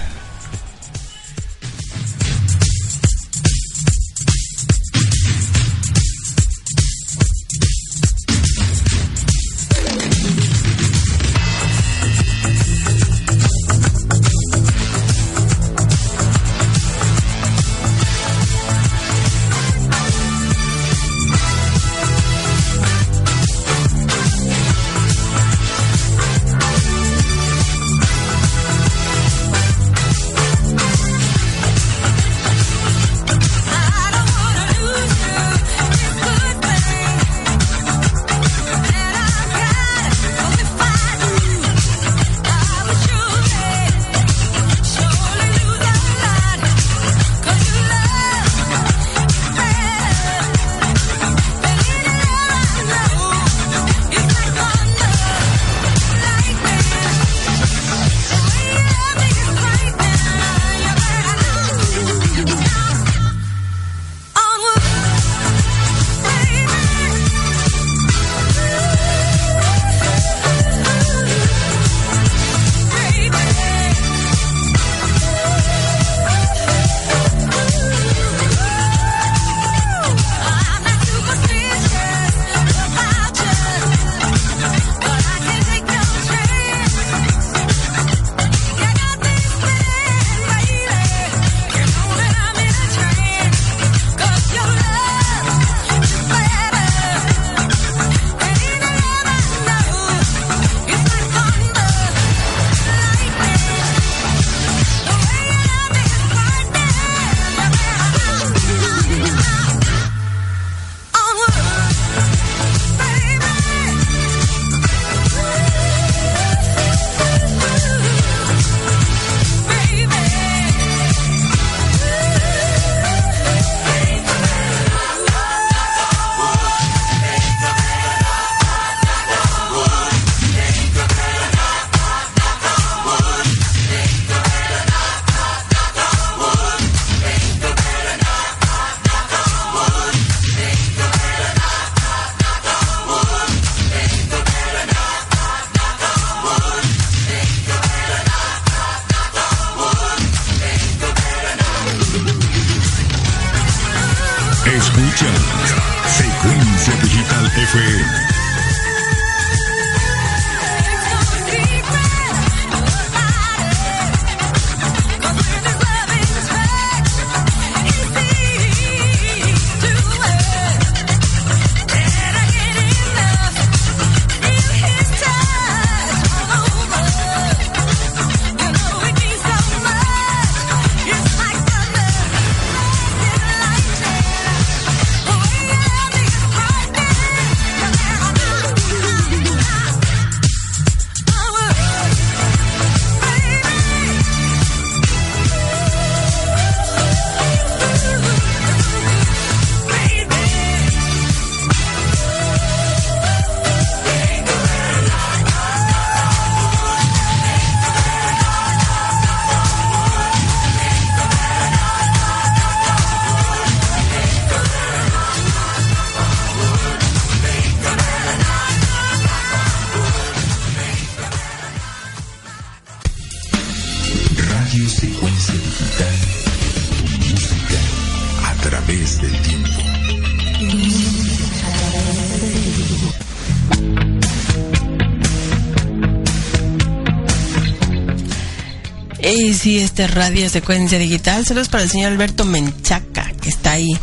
[239.22, 241.45] Y sí, este radio secuencia digital.
[241.45, 243.97] Saludos para el señor Alberto Menchaca, que está ahí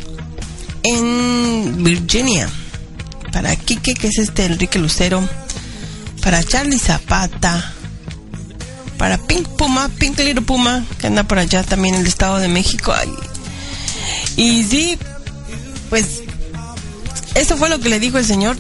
[0.83, 2.49] en Virginia.
[3.33, 5.27] Para Quique, que es este Enrique Lucero.
[6.23, 7.73] Para Charlie Zapata.
[8.99, 12.49] Para Pink Puma, Pink Little Puma, que anda por allá también en el Estado de
[12.49, 12.95] México.
[14.37, 14.99] Y sí,
[15.91, 16.23] pues
[17.35, 18.57] eso fue lo que le dijo el señor.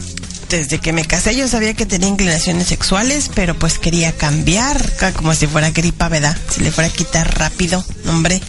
[0.49, 5.12] Desde que me casé yo sabía que tenía inclinaciones sexuales, pero pues quería cambiar, ca-
[5.12, 6.36] como si fuera gripa, ¿verdad?
[6.55, 8.40] Si le fuera a quitar rápido, hombre.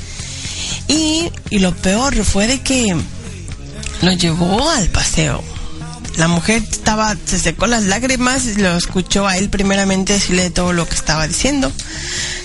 [0.88, 2.96] Y, y lo peor fue de que
[4.02, 5.44] lo llevó al paseo.
[6.18, 10.88] La mujer estaba, se secó las lágrimas, lo escuchó a él primeramente decirle todo lo
[10.88, 11.72] que estaba diciendo.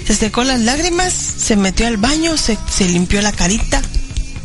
[0.06, 3.80] Se secó las lágrimas, se metió al baño, se, se limpió la carita,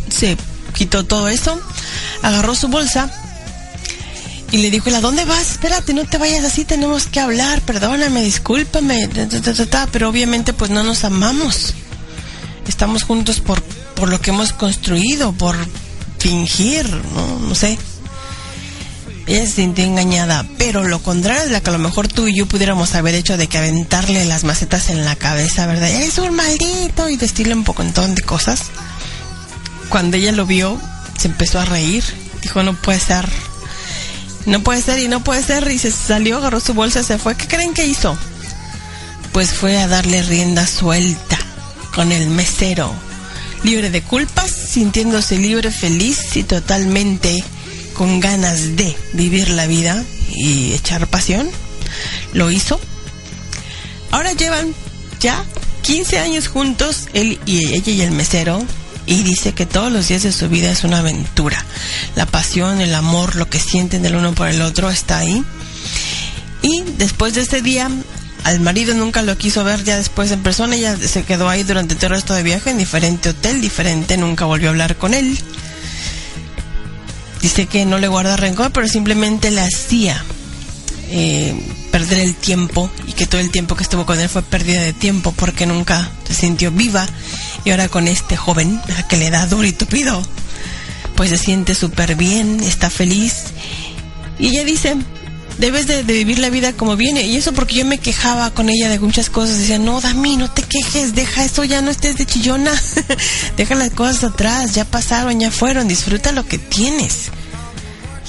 [0.09, 0.37] se
[0.73, 1.59] quitó todo eso,
[2.21, 3.11] agarró su bolsa
[4.51, 5.51] y le dijo, ¿a dónde vas?
[5.51, 9.87] Espérate, no te vayas así, tenemos que hablar, perdóname, discúlpame, ta, ta, ta, ta, ta",
[9.91, 11.73] pero obviamente pues no nos amamos.
[12.67, 13.61] Estamos juntos por,
[13.95, 15.55] por lo que hemos construido, por
[16.19, 17.77] fingir, no, no sé.
[19.25, 22.35] Ella se sintió engañada, pero lo contrario de lo que a lo mejor tú y
[22.35, 25.89] yo pudiéramos haber hecho de que aventarle las macetas en la cabeza, ¿verdad?
[25.89, 28.63] Es un maldito y decirle un montón de cosas.
[29.89, 30.79] Cuando ella lo vio,
[31.17, 32.05] se empezó a reír.
[32.41, 33.27] Dijo, no puede ser.
[34.47, 35.69] No puede ser y no puede ser.
[35.69, 37.35] Y se salió, agarró su bolsa, se fue.
[37.35, 38.17] ¿Qué creen que hizo?
[39.33, 41.37] Pues fue a darle rienda suelta
[41.93, 42.91] con el mesero.
[43.63, 47.43] Libre de culpas, sintiéndose libre, feliz y totalmente
[47.93, 51.49] con ganas de vivir la vida y echar pasión.
[52.31, 52.79] Lo hizo.
[54.11, 54.73] Ahora llevan
[55.19, 55.43] ya
[55.81, 58.63] 15 años juntos, él y ella y el mesero,
[59.07, 61.65] y dice que todos los días de su vida es una aventura.
[62.15, 65.43] La pasión, el amor, lo que sienten el uno por el otro está ahí.
[66.61, 67.89] Y después de ese día,
[68.43, 71.95] al marido nunca lo quiso ver ya después en persona, ella se quedó ahí durante
[71.95, 75.39] todo el resto de viaje en diferente hotel, diferente, nunca volvió a hablar con él.
[77.41, 80.23] Dice que no le guarda rencor, pero simplemente le hacía
[81.09, 81.55] eh,
[81.91, 84.93] perder el tiempo y que todo el tiempo que estuvo con él fue pérdida de
[84.93, 87.07] tiempo porque nunca se sintió viva.
[87.65, 90.21] Y ahora con este joven a que le da duro y tupido
[91.15, 93.45] pues se siente súper bien, está feliz.
[94.37, 94.95] Y ella dice
[95.57, 97.23] debes de, de vivir la vida como viene.
[97.23, 99.57] Y eso porque yo me quejaba con ella de muchas cosas.
[99.57, 102.71] Decía no Dami no te quejes deja eso ya no estés de chillona.
[103.57, 107.31] Deja las cosas atrás ya pasaron ya fueron disfruta lo que tienes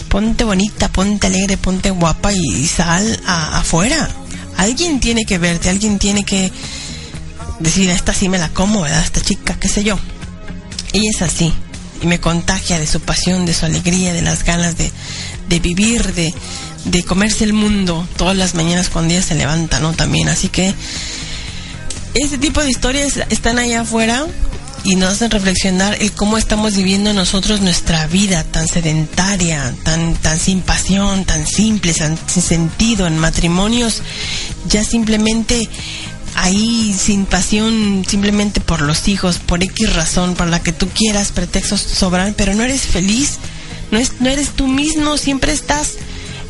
[0.09, 4.09] ponte bonita, ponte alegre, ponte guapa y, y sal a- afuera.
[4.57, 6.51] Alguien tiene que verte, alguien tiene que
[7.61, 9.03] decir, esta sí me la como, ¿verdad?
[9.03, 9.99] Esta chica, qué sé yo.
[10.93, 11.53] Ella es así
[12.03, 14.91] y me contagia de su pasión, de su alegría, de las ganas de,
[15.49, 16.33] de vivir, de,
[16.87, 19.93] de comerse el mundo todas las mañanas cuando ella se levanta, ¿no?
[19.93, 20.75] También, así que
[22.15, 24.27] este tipo de historias están allá afuera
[24.85, 30.39] y nos hacen reflexionar el cómo estamos viviendo nosotros nuestra vida tan sedentaria, tan, tan
[30.39, 34.03] sin pasión, tan simple, sin sentido, en matrimonios
[34.69, 35.69] ya simplemente
[36.35, 41.33] ahí sin pasión, simplemente por los hijos, por X razón, por la que tú quieras,
[41.33, 43.39] pretextos sobran, pero no eres feliz,
[43.91, 45.95] no, es, no eres tú mismo, siempre estás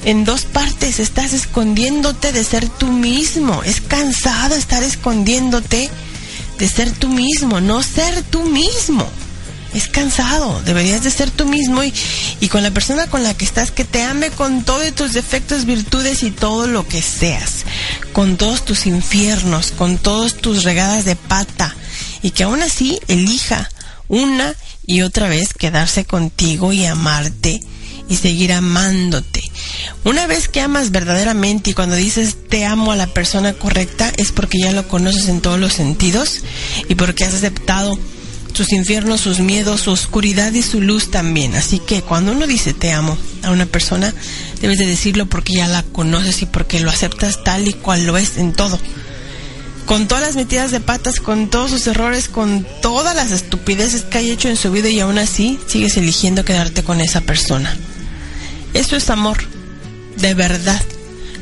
[0.04, 5.90] en dos partes, estás escondiéndote de ser tú mismo, es cansado estar escondiéndote
[6.58, 9.08] de ser tú mismo, no ser tú mismo.
[9.74, 11.92] Es cansado, deberías de ser tú mismo y,
[12.40, 15.66] y con la persona con la que estás que te ame con todos tus defectos,
[15.66, 17.66] virtudes y todo lo que seas,
[18.14, 21.76] con todos tus infiernos, con todas tus regadas de pata
[22.22, 23.68] y que aún así elija
[24.08, 24.54] una
[24.86, 27.60] y otra vez quedarse contigo y amarte
[28.08, 29.42] y seguir amándote.
[30.04, 34.32] Una vez que amas verdaderamente y cuando dices te amo a la persona correcta es
[34.32, 36.42] porque ya lo conoces en todos los sentidos
[36.88, 37.98] y porque has aceptado
[38.54, 41.54] sus infiernos, sus miedos, su oscuridad y su luz también.
[41.54, 44.12] Así que cuando uno dice te amo a una persona,
[44.60, 48.16] debes de decirlo porque ya la conoces y porque lo aceptas tal y cual lo
[48.16, 48.78] es en todo.
[49.86, 54.18] Con todas las metidas de patas, con todos sus errores, con todas las estupideces que
[54.18, 57.74] hay hecho en su vida y aún así sigues eligiendo quedarte con esa persona.
[58.74, 59.38] Eso es amor,
[60.20, 60.80] de verdad.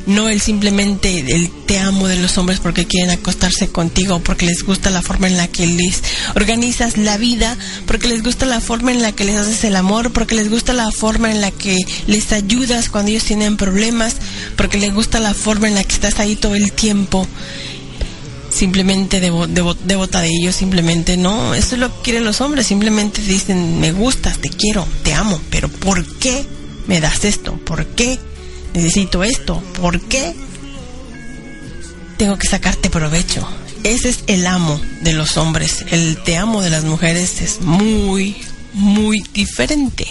[0.05, 4.63] No el simplemente el te amo de los hombres porque quieren acostarse contigo, porque les
[4.63, 6.01] gusta la forma en la que les
[6.33, 10.13] organizas la vida, porque les gusta la forma en la que les haces el amor,
[10.13, 11.75] porque les gusta la forma en la que
[12.07, 14.15] les ayudas cuando ellos tienen problemas,
[14.55, 17.27] porque les gusta la forma en la que estás ahí todo el tiempo.
[18.49, 22.65] simplemente devo- devo- devota de ellos, simplemente no, eso es lo que quieren los hombres,
[22.65, 26.45] simplemente dicen, me gustas, te quiero, te amo, pero ¿por qué
[26.87, 27.53] me das esto?
[27.65, 28.17] ¿Por qué
[28.73, 29.61] necesito esto?
[29.79, 30.35] ¿Por qué
[32.17, 33.47] tengo que sacarte provecho?
[33.83, 38.35] Ese es el amo de los hombres, el te amo de las mujeres es muy,
[38.73, 40.07] muy diferente.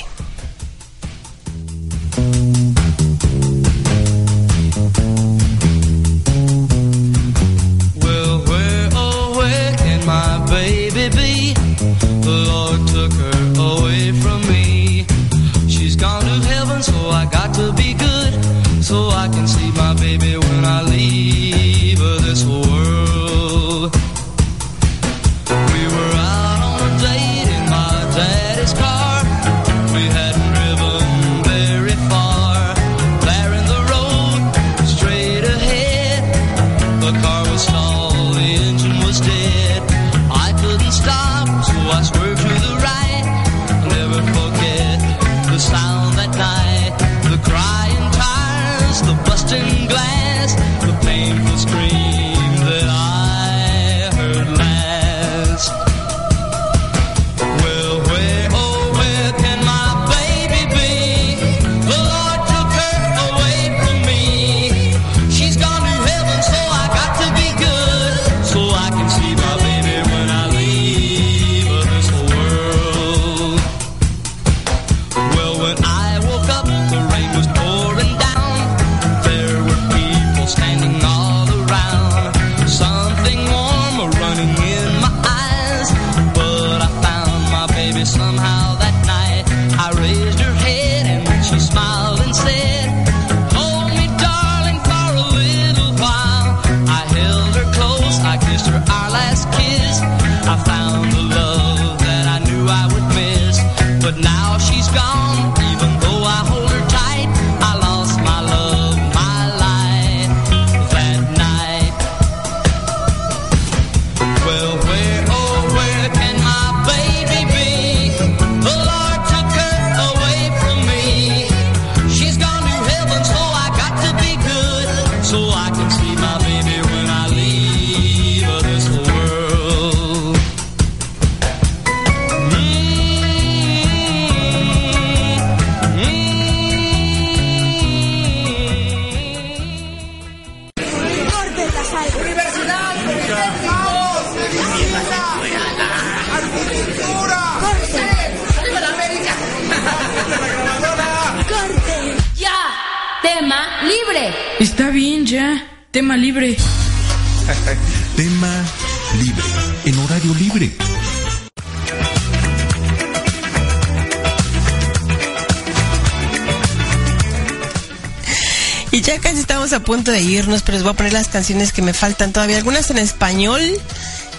[169.86, 172.58] Punto de irnos, pero les voy a poner las canciones que me faltan todavía.
[172.58, 173.62] Algunas en español,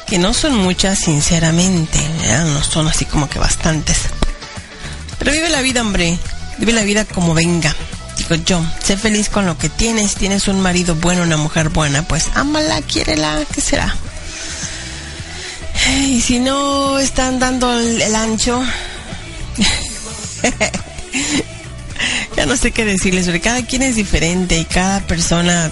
[0.06, 2.00] que no son muchas, sinceramente.
[2.46, 3.98] No son así como que bastantes.
[5.18, 6.20] Pero vive la vida, hombre.
[6.60, 7.74] Vive la vida como venga.
[8.18, 10.16] Digo yo, sé feliz con lo que tienes.
[10.16, 13.96] Tienes un marido bueno, una mujer buena, pues ámala, quiérela, ¿qué será?
[16.08, 18.62] Y si no están dando el, el ancho,
[22.48, 25.70] no sé qué decirles, porque cada quien es diferente y cada persona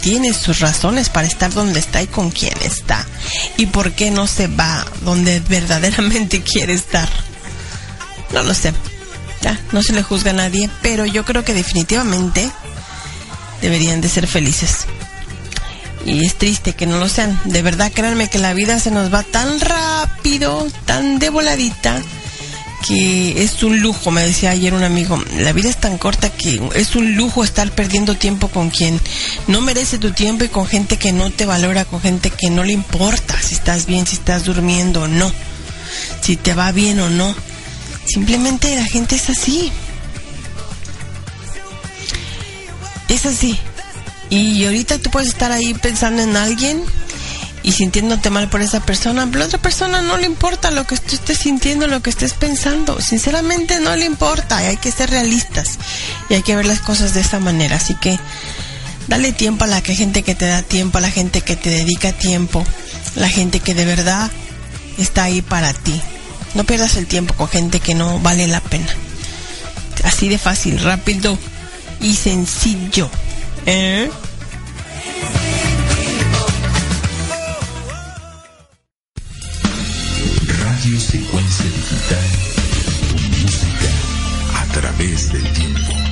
[0.00, 3.06] tiene sus razones para estar donde está y con quién está.
[3.58, 7.08] Y por qué no se va donde verdaderamente quiere estar.
[8.32, 8.72] No lo sé.
[9.42, 12.50] Ya, no se le juzga a nadie, pero yo creo que definitivamente
[13.62, 14.86] deberían de ser felices.
[16.04, 17.38] Y es triste que no lo sean.
[17.44, 22.02] De verdad, créanme que la vida se nos va tan rápido, tan de voladita,
[22.86, 25.22] que es un lujo, me decía ayer un amigo.
[25.38, 29.00] La vida es tan corta que es un lujo estar perdiendo tiempo con quien
[29.46, 32.64] no merece tu tiempo y con gente que no te valora, con gente que no
[32.64, 35.30] le importa si estás bien, si estás durmiendo o no,
[36.20, 37.34] si te va bien o no.
[38.06, 39.70] Simplemente la gente es así.
[43.08, 43.58] Es así.
[44.30, 46.82] Y ahorita tú puedes estar ahí pensando en alguien
[47.62, 50.96] y sintiéndote mal por esa persona, pero la otra persona no le importa lo que
[50.96, 53.00] tú estés sintiendo, lo que estés pensando.
[53.00, 54.62] Sinceramente no le importa.
[54.62, 55.78] Y hay que ser realistas
[56.30, 57.76] y hay que ver las cosas de esa manera.
[57.76, 58.18] Así que
[59.08, 61.68] dale tiempo a la que- gente que te da tiempo, a la gente que te
[61.70, 62.64] dedica tiempo,
[63.16, 64.30] la gente que de verdad
[64.98, 66.00] está ahí para ti.
[66.54, 68.88] No pierdas el tiempo con gente que no vale la pena.
[70.04, 71.38] Así de fácil, rápido
[72.00, 73.10] y sencillo.
[73.66, 74.10] ¿Eh?
[80.90, 82.24] Radio Secuencia Digital.
[83.16, 83.90] Tu música
[84.60, 86.09] a través del tiempo.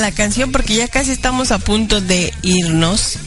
[0.00, 3.18] La canción porque ya casi estamos a punto de irnos.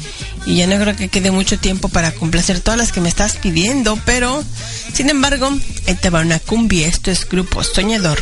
[0.46, 3.38] Y ya no creo que quede mucho tiempo para complacer todas las que me estás
[3.38, 4.44] pidiendo, pero
[4.94, 5.50] sin embargo,
[6.02, 6.88] te va una cumbia.
[6.88, 8.20] Esto es Grupo Soñador.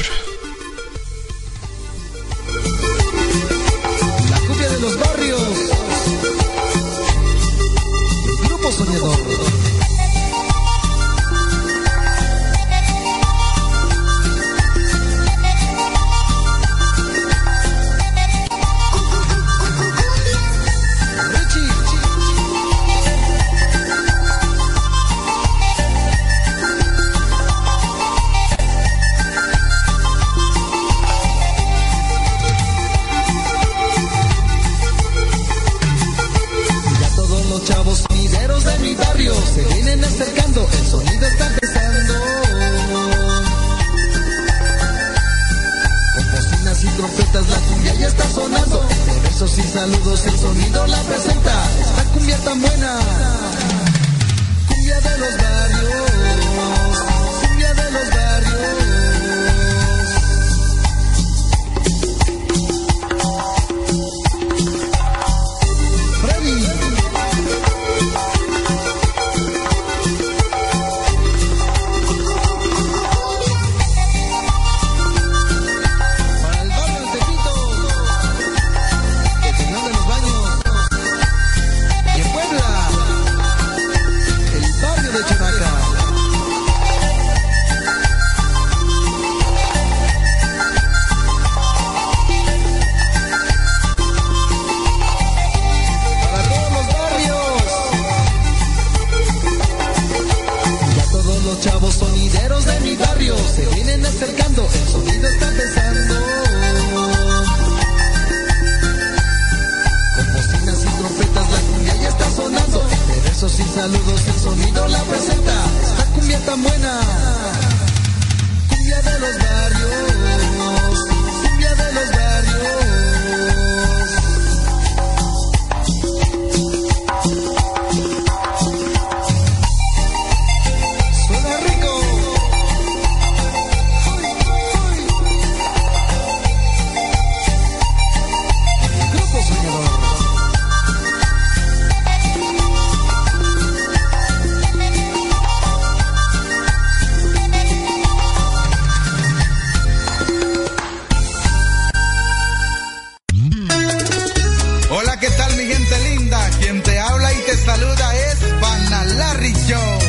[157.74, 160.00] Saluda es Banalarry Show.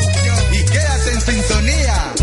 [0.51, 2.13] Y quédate en sintonía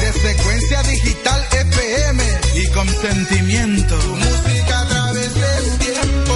[0.00, 2.22] de secuencia digital FM
[2.54, 3.96] y con sentimiento.
[3.96, 6.34] Música a través del tiempo.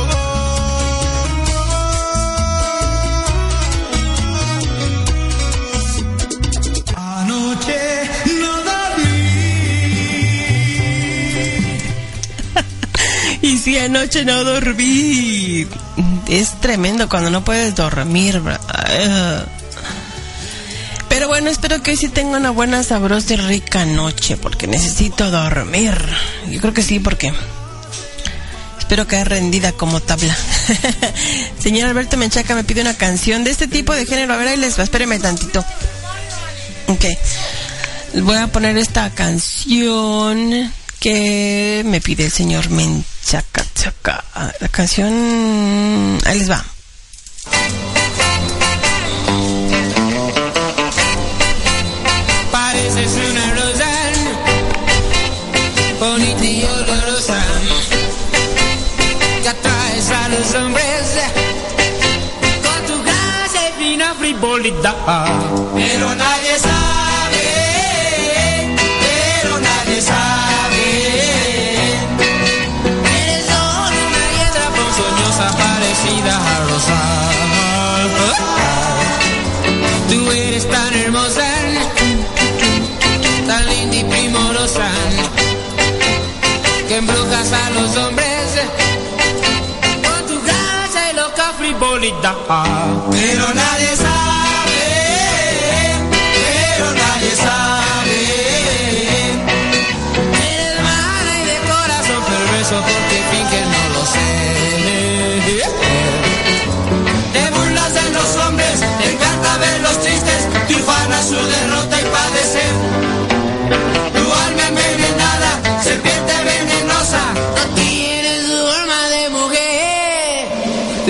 [6.97, 7.81] Anoche
[8.41, 9.11] no dormí.
[13.43, 15.67] Y si anoche no dormí.
[16.29, 18.41] Es tremendo cuando no puedes dormir.
[18.69, 19.45] Ah.
[21.09, 25.31] Pero bueno, espero que hoy sí tenga una buena, sabrosa y rica noche, porque necesito
[25.31, 25.93] dormir.
[26.49, 27.33] Yo creo que sí, porque
[28.79, 30.37] espero quedar rendida como tabla.
[31.61, 34.35] Señor Alberto Menchaca me pide una canción de este tipo de género.
[34.35, 35.65] A ver, ahí les va, espéreme tantito.
[36.87, 37.05] Ok.
[38.23, 43.65] Voy a poner esta canción que me pide el señor Menchaca.
[43.75, 44.23] chaca.
[44.61, 46.19] La canción...
[46.27, 46.63] Ahí les va.
[52.53, 53.91] Pareces una rosa
[55.99, 57.43] bonita y olorosa
[59.43, 61.03] que atraes a los hombres
[62.63, 64.97] con tu gracia y fina frivolidad.
[65.75, 66.40] Pero nadie
[87.41, 88.61] a los hombres
[90.05, 92.37] con tu casa y loca frivolidad.
[93.11, 94.30] Pero nadie sabe.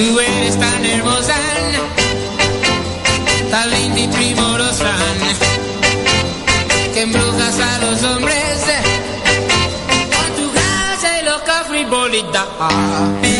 [0.01, 1.35] Tú eres tan hermosa,
[3.51, 4.95] tan linda y primorosa,
[6.95, 8.65] que embrujas a los hombres
[10.17, 13.40] con tu gracia y loca frivolidad.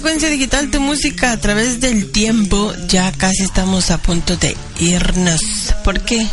[0.00, 2.72] Radio secuencia digital de música a través del tiempo.
[2.88, 5.74] Ya casi estamos a punto de irnos.
[5.84, 6.26] ¿Por qué?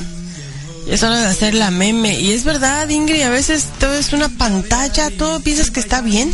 [0.88, 2.18] Es hora de hacer la meme.
[2.18, 6.34] Y es verdad, Ingrid, a veces todo es una pantalla, todo piensas que está bien.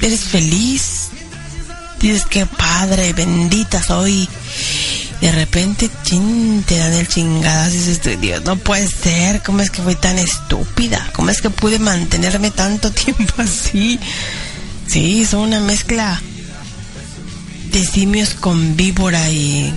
[0.00, 1.08] Eres feliz.
[2.00, 4.26] Dices que padre, bendita soy.
[5.20, 9.42] De repente, chin, te dan el chingadazo y dices, Dios, no puede ser.
[9.42, 11.10] ¿Cómo es que fui tan estúpida?
[11.12, 14.00] ¿Cómo es que pude mantenerme tanto tiempo así?
[14.88, 16.20] Sí, son una mezcla
[17.70, 19.72] de simios con víbora y...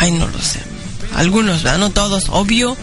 [0.00, 0.58] Ay, no lo sé.
[1.14, 1.64] Algunos.
[1.64, 2.76] No todos, obvio.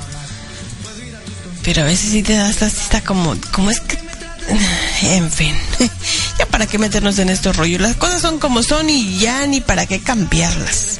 [1.63, 3.35] Pero a veces sí te das así, está como...
[3.51, 3.97] ¿Cómo es que...?
[5.03, 5.55] En fin.
[6.37, 7.81] ya para qué meternos en estos rollos.
[7.81, 10.99] Las cosas son como son y ya ni para qué cambiarlas.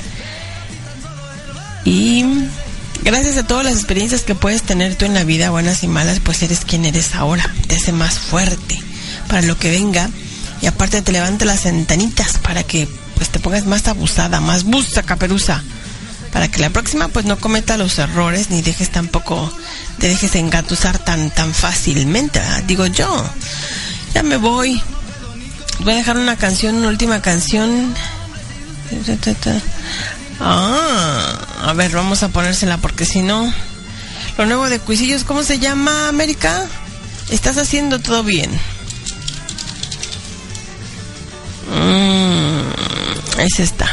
[1.86, 2.26] Y
[3.04, 6.20] gracias a todas las experiencias que puedes tener tú en la vida, buenas y malas,
[6.20, 7.54] pues eres quien eres ahora.
[7.68, 8.81] Te hace más fuerte
[9.32, 10.10] para lo que venga.
[10.62, 15.04] Y aparte te levanta las ventanitas para que pues te pongas más abusada, más busta,
[15.04, 15.64] caperuza.
[16.34, 19.52] Para que la próxima pues no cometa los errores ni dejes tampoco,
[20.00, 23.26] te dejes engatusar tan, tan fácilmente, digo yo.
[24.14, 24.82] Ya me voy.
[25.80, 27.96] Voy a dejar una canción, una última canción.
[30.42, 33.52] Ah, a ver, vamos a ponérsela porque si no...
[34.38, 36.66] Lo nuevo de Cuisillos, ¿cómo se llama, América?
[37.30, 38.52] Estás haciendo todo bien.
[43.44, 43.88] Es esta.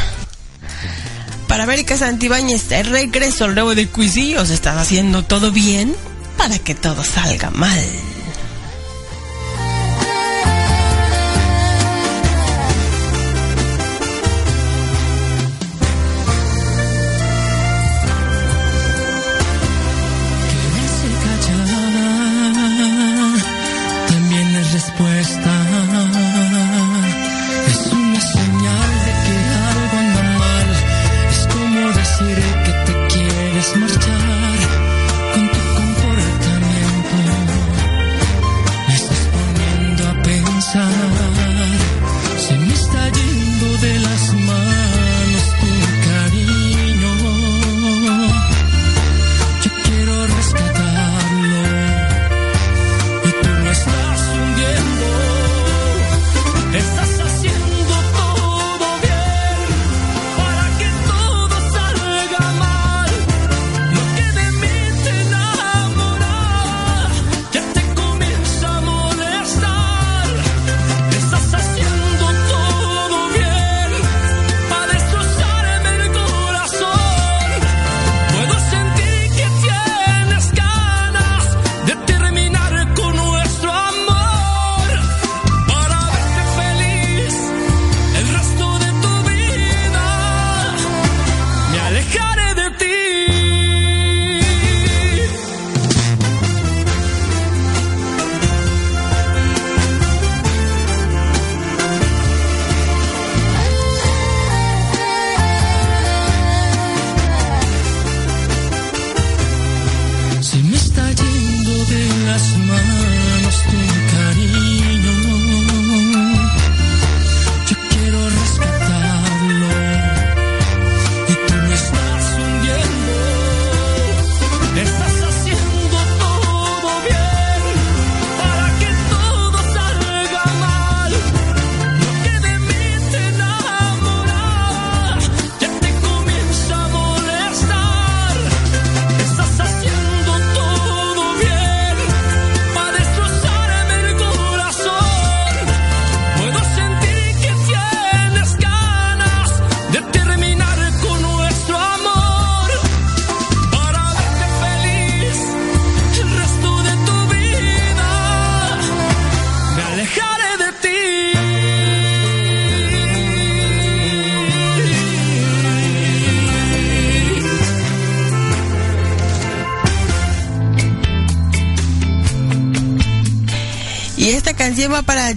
[1.46, 4.51] Para América Santibáñez, el regreso al nuevo de Cuisillos.
[4.51, 5.94] Estás haciendo todo bien
[6.36, 8.07] para que todo salga mal.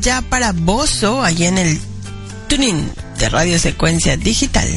[0.02, 1.80] ya para Bozo, allá en el
[2.47, 2.89] tuning
[3.20, 4.68] de Radio Secuencia Digital.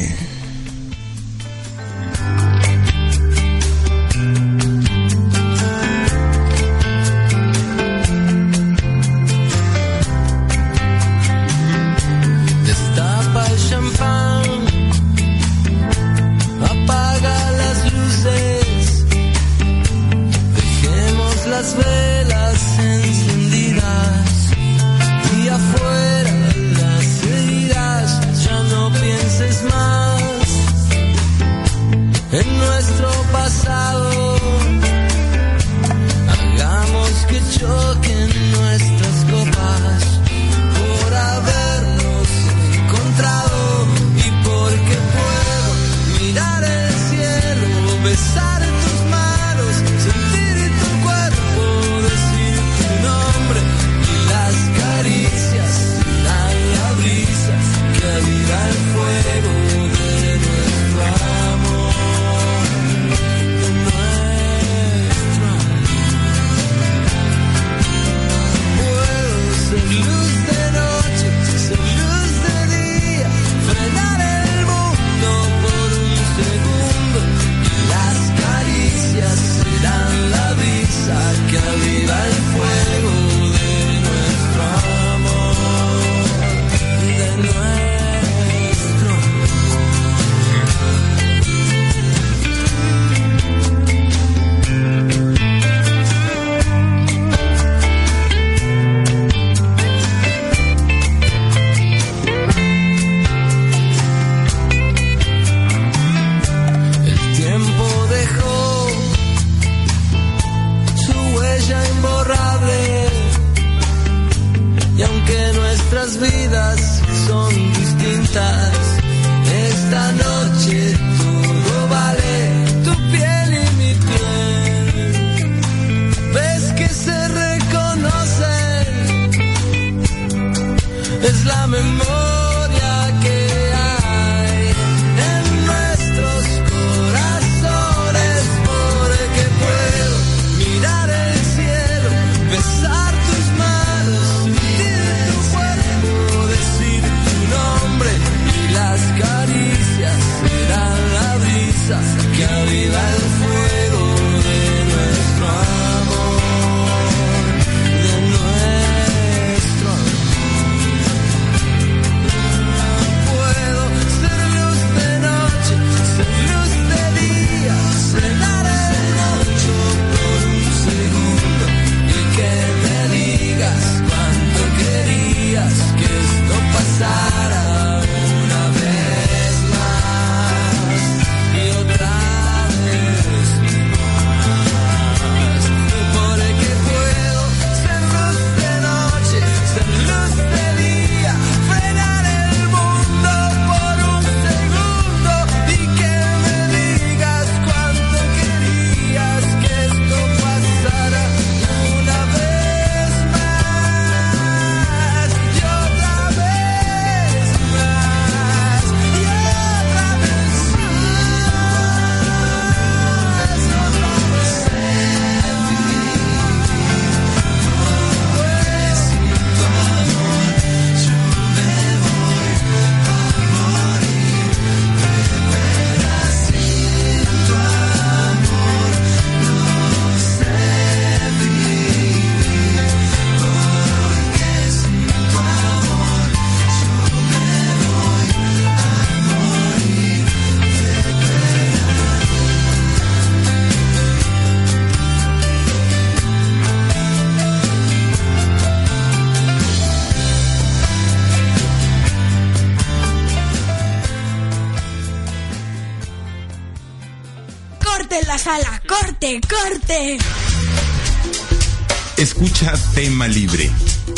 [262.17, 263.71] Escucha Tema Libre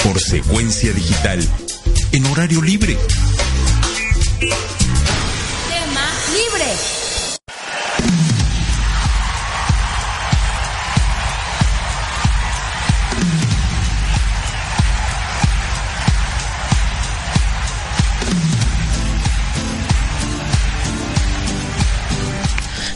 [0.03, 1.39] por secuencia digital
[2.11, 2.97] en horario libre.
[4.39, 4.49] Tema
[6.33, 6.73] Libre.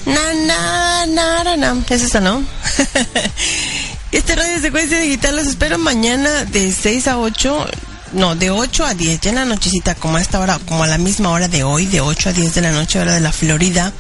[0.08, 1.86] Na, na, na, na, na.
[1.90, 2.61] Es esa, ¿no?
[4.12, 7.68] este radio secuencia digital los espero mañana de 6 a 8.
[8.14, 10.88] No, de 8 a 10, ya en la nochecita, como a esta hora, como a
[10.88, 13.32] la misma hora de hoy, de 8 a 10 de la noche, hora de la
[13.32, 13.94] Florida.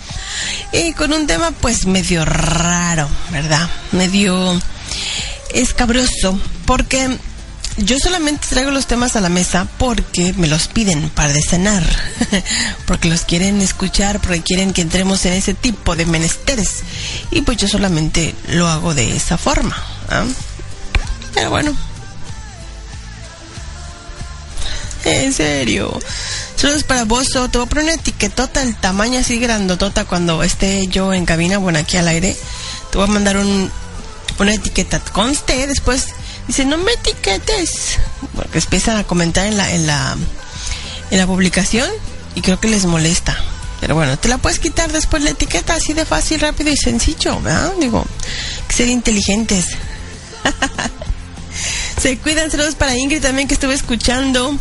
[0.73, 3.69] Y con un tema, pues, medio raro, ¿verdad?
[3.93, 4.59] Medio
[5.53, 7.17] escabroso, porque
[7.77, 11.83] yo solamente traigo los temas a la mesa porque me los piden para cenar,
[12.85, 16.83] porque los quieren escuchar, porque quieren que entremos en ese tipo de menesteres.
[17.31, 19.75] Y pues yo solamente lo hago de esa forma.
[20.09, 20.25] ¿ah?
[21.33, 21.75] Pero bueno.
[25.03, 25.97] En serio.
[26.55, 27.29] Saludos para vos.
[27.29, 31.57] Te voy a poner una etiquetota el tamaño así grandotota cuando esté yo en cabina,
[31.57, 32.35] bueno, aquí al aire.
[32.91, 33.71] Te voy a mandar un,
[34.37, 34.99] una etiqueta.
[34.99, 36.09] Conste, después
[36.47, 37.97] dice, no me etiquetes.
[38.35, 40.17] Porque empiezan a comentar en la, en la,
[41.11, 41.89] en la publicación
[42.35, 43.37] y creo que les molesta.
[43.79, 47.39] Pero bueno, te la puedes quitar después la etiqueta así de fácil, rápido y sencillo,
[47.41, 47.73] ¿verdad?
[47.79, 48.05] Digo,
[48.67, 49.65] que ser inteligentes.
[52.01, 54.57] Se cuidan, saludos para Ingrid también que estuve escuchando.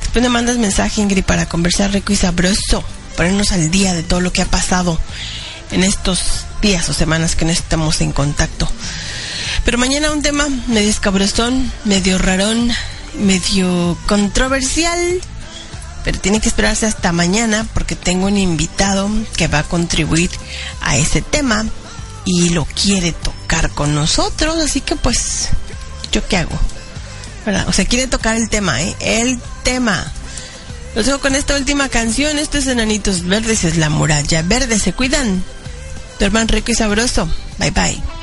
[0.00, 2.82] Después me mandas mensaje, Ingrid, para conversar rico y sabroso,
[3.16, 4.98] ponernos al día de todo lo que ha pasado
[5.70, 8.68] en estos días o semanas que no estamos en contacto.
[9.64, 12.70] Pero mañana un tema medio escabrosón, medio rarón,
[13.18, 15.20] medio controversial.
[16.04, 20.30] Pero tiene que esperarse hasta mañana porque tengo un invitado que va a contribuir
[20.80, 21.66] a ese tema
[22.24, 24.56] y lo quiere tocar con nosotros.
[24.58, 25.48] Así que pues,
[26.10, 26.58] ¿yo qué hago?
[27.66, 28.96] O sea, quiere tocar el tema, ¿eh?
[29.00, 30.10] El tema.
[30.94, 32.38] Los dejo con esta última canción.
[32.38, 34.78] Esto es Enanitos Verdes, es la muralla verde.
[34.78, 35.42] Se cuidan.
[36.18, 37.28] Duerman rico y sabroso.
[37.58, 38.19] Bye bye.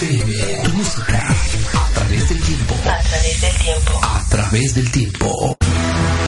[0.00, 0.62] FM.
[0.64, 1.28] Tu música.
[1.74, 2.74] A través del tiempo.
[2.74, 4.00] A través del tiempo.
[4.02, 4.79] A través del tiempo.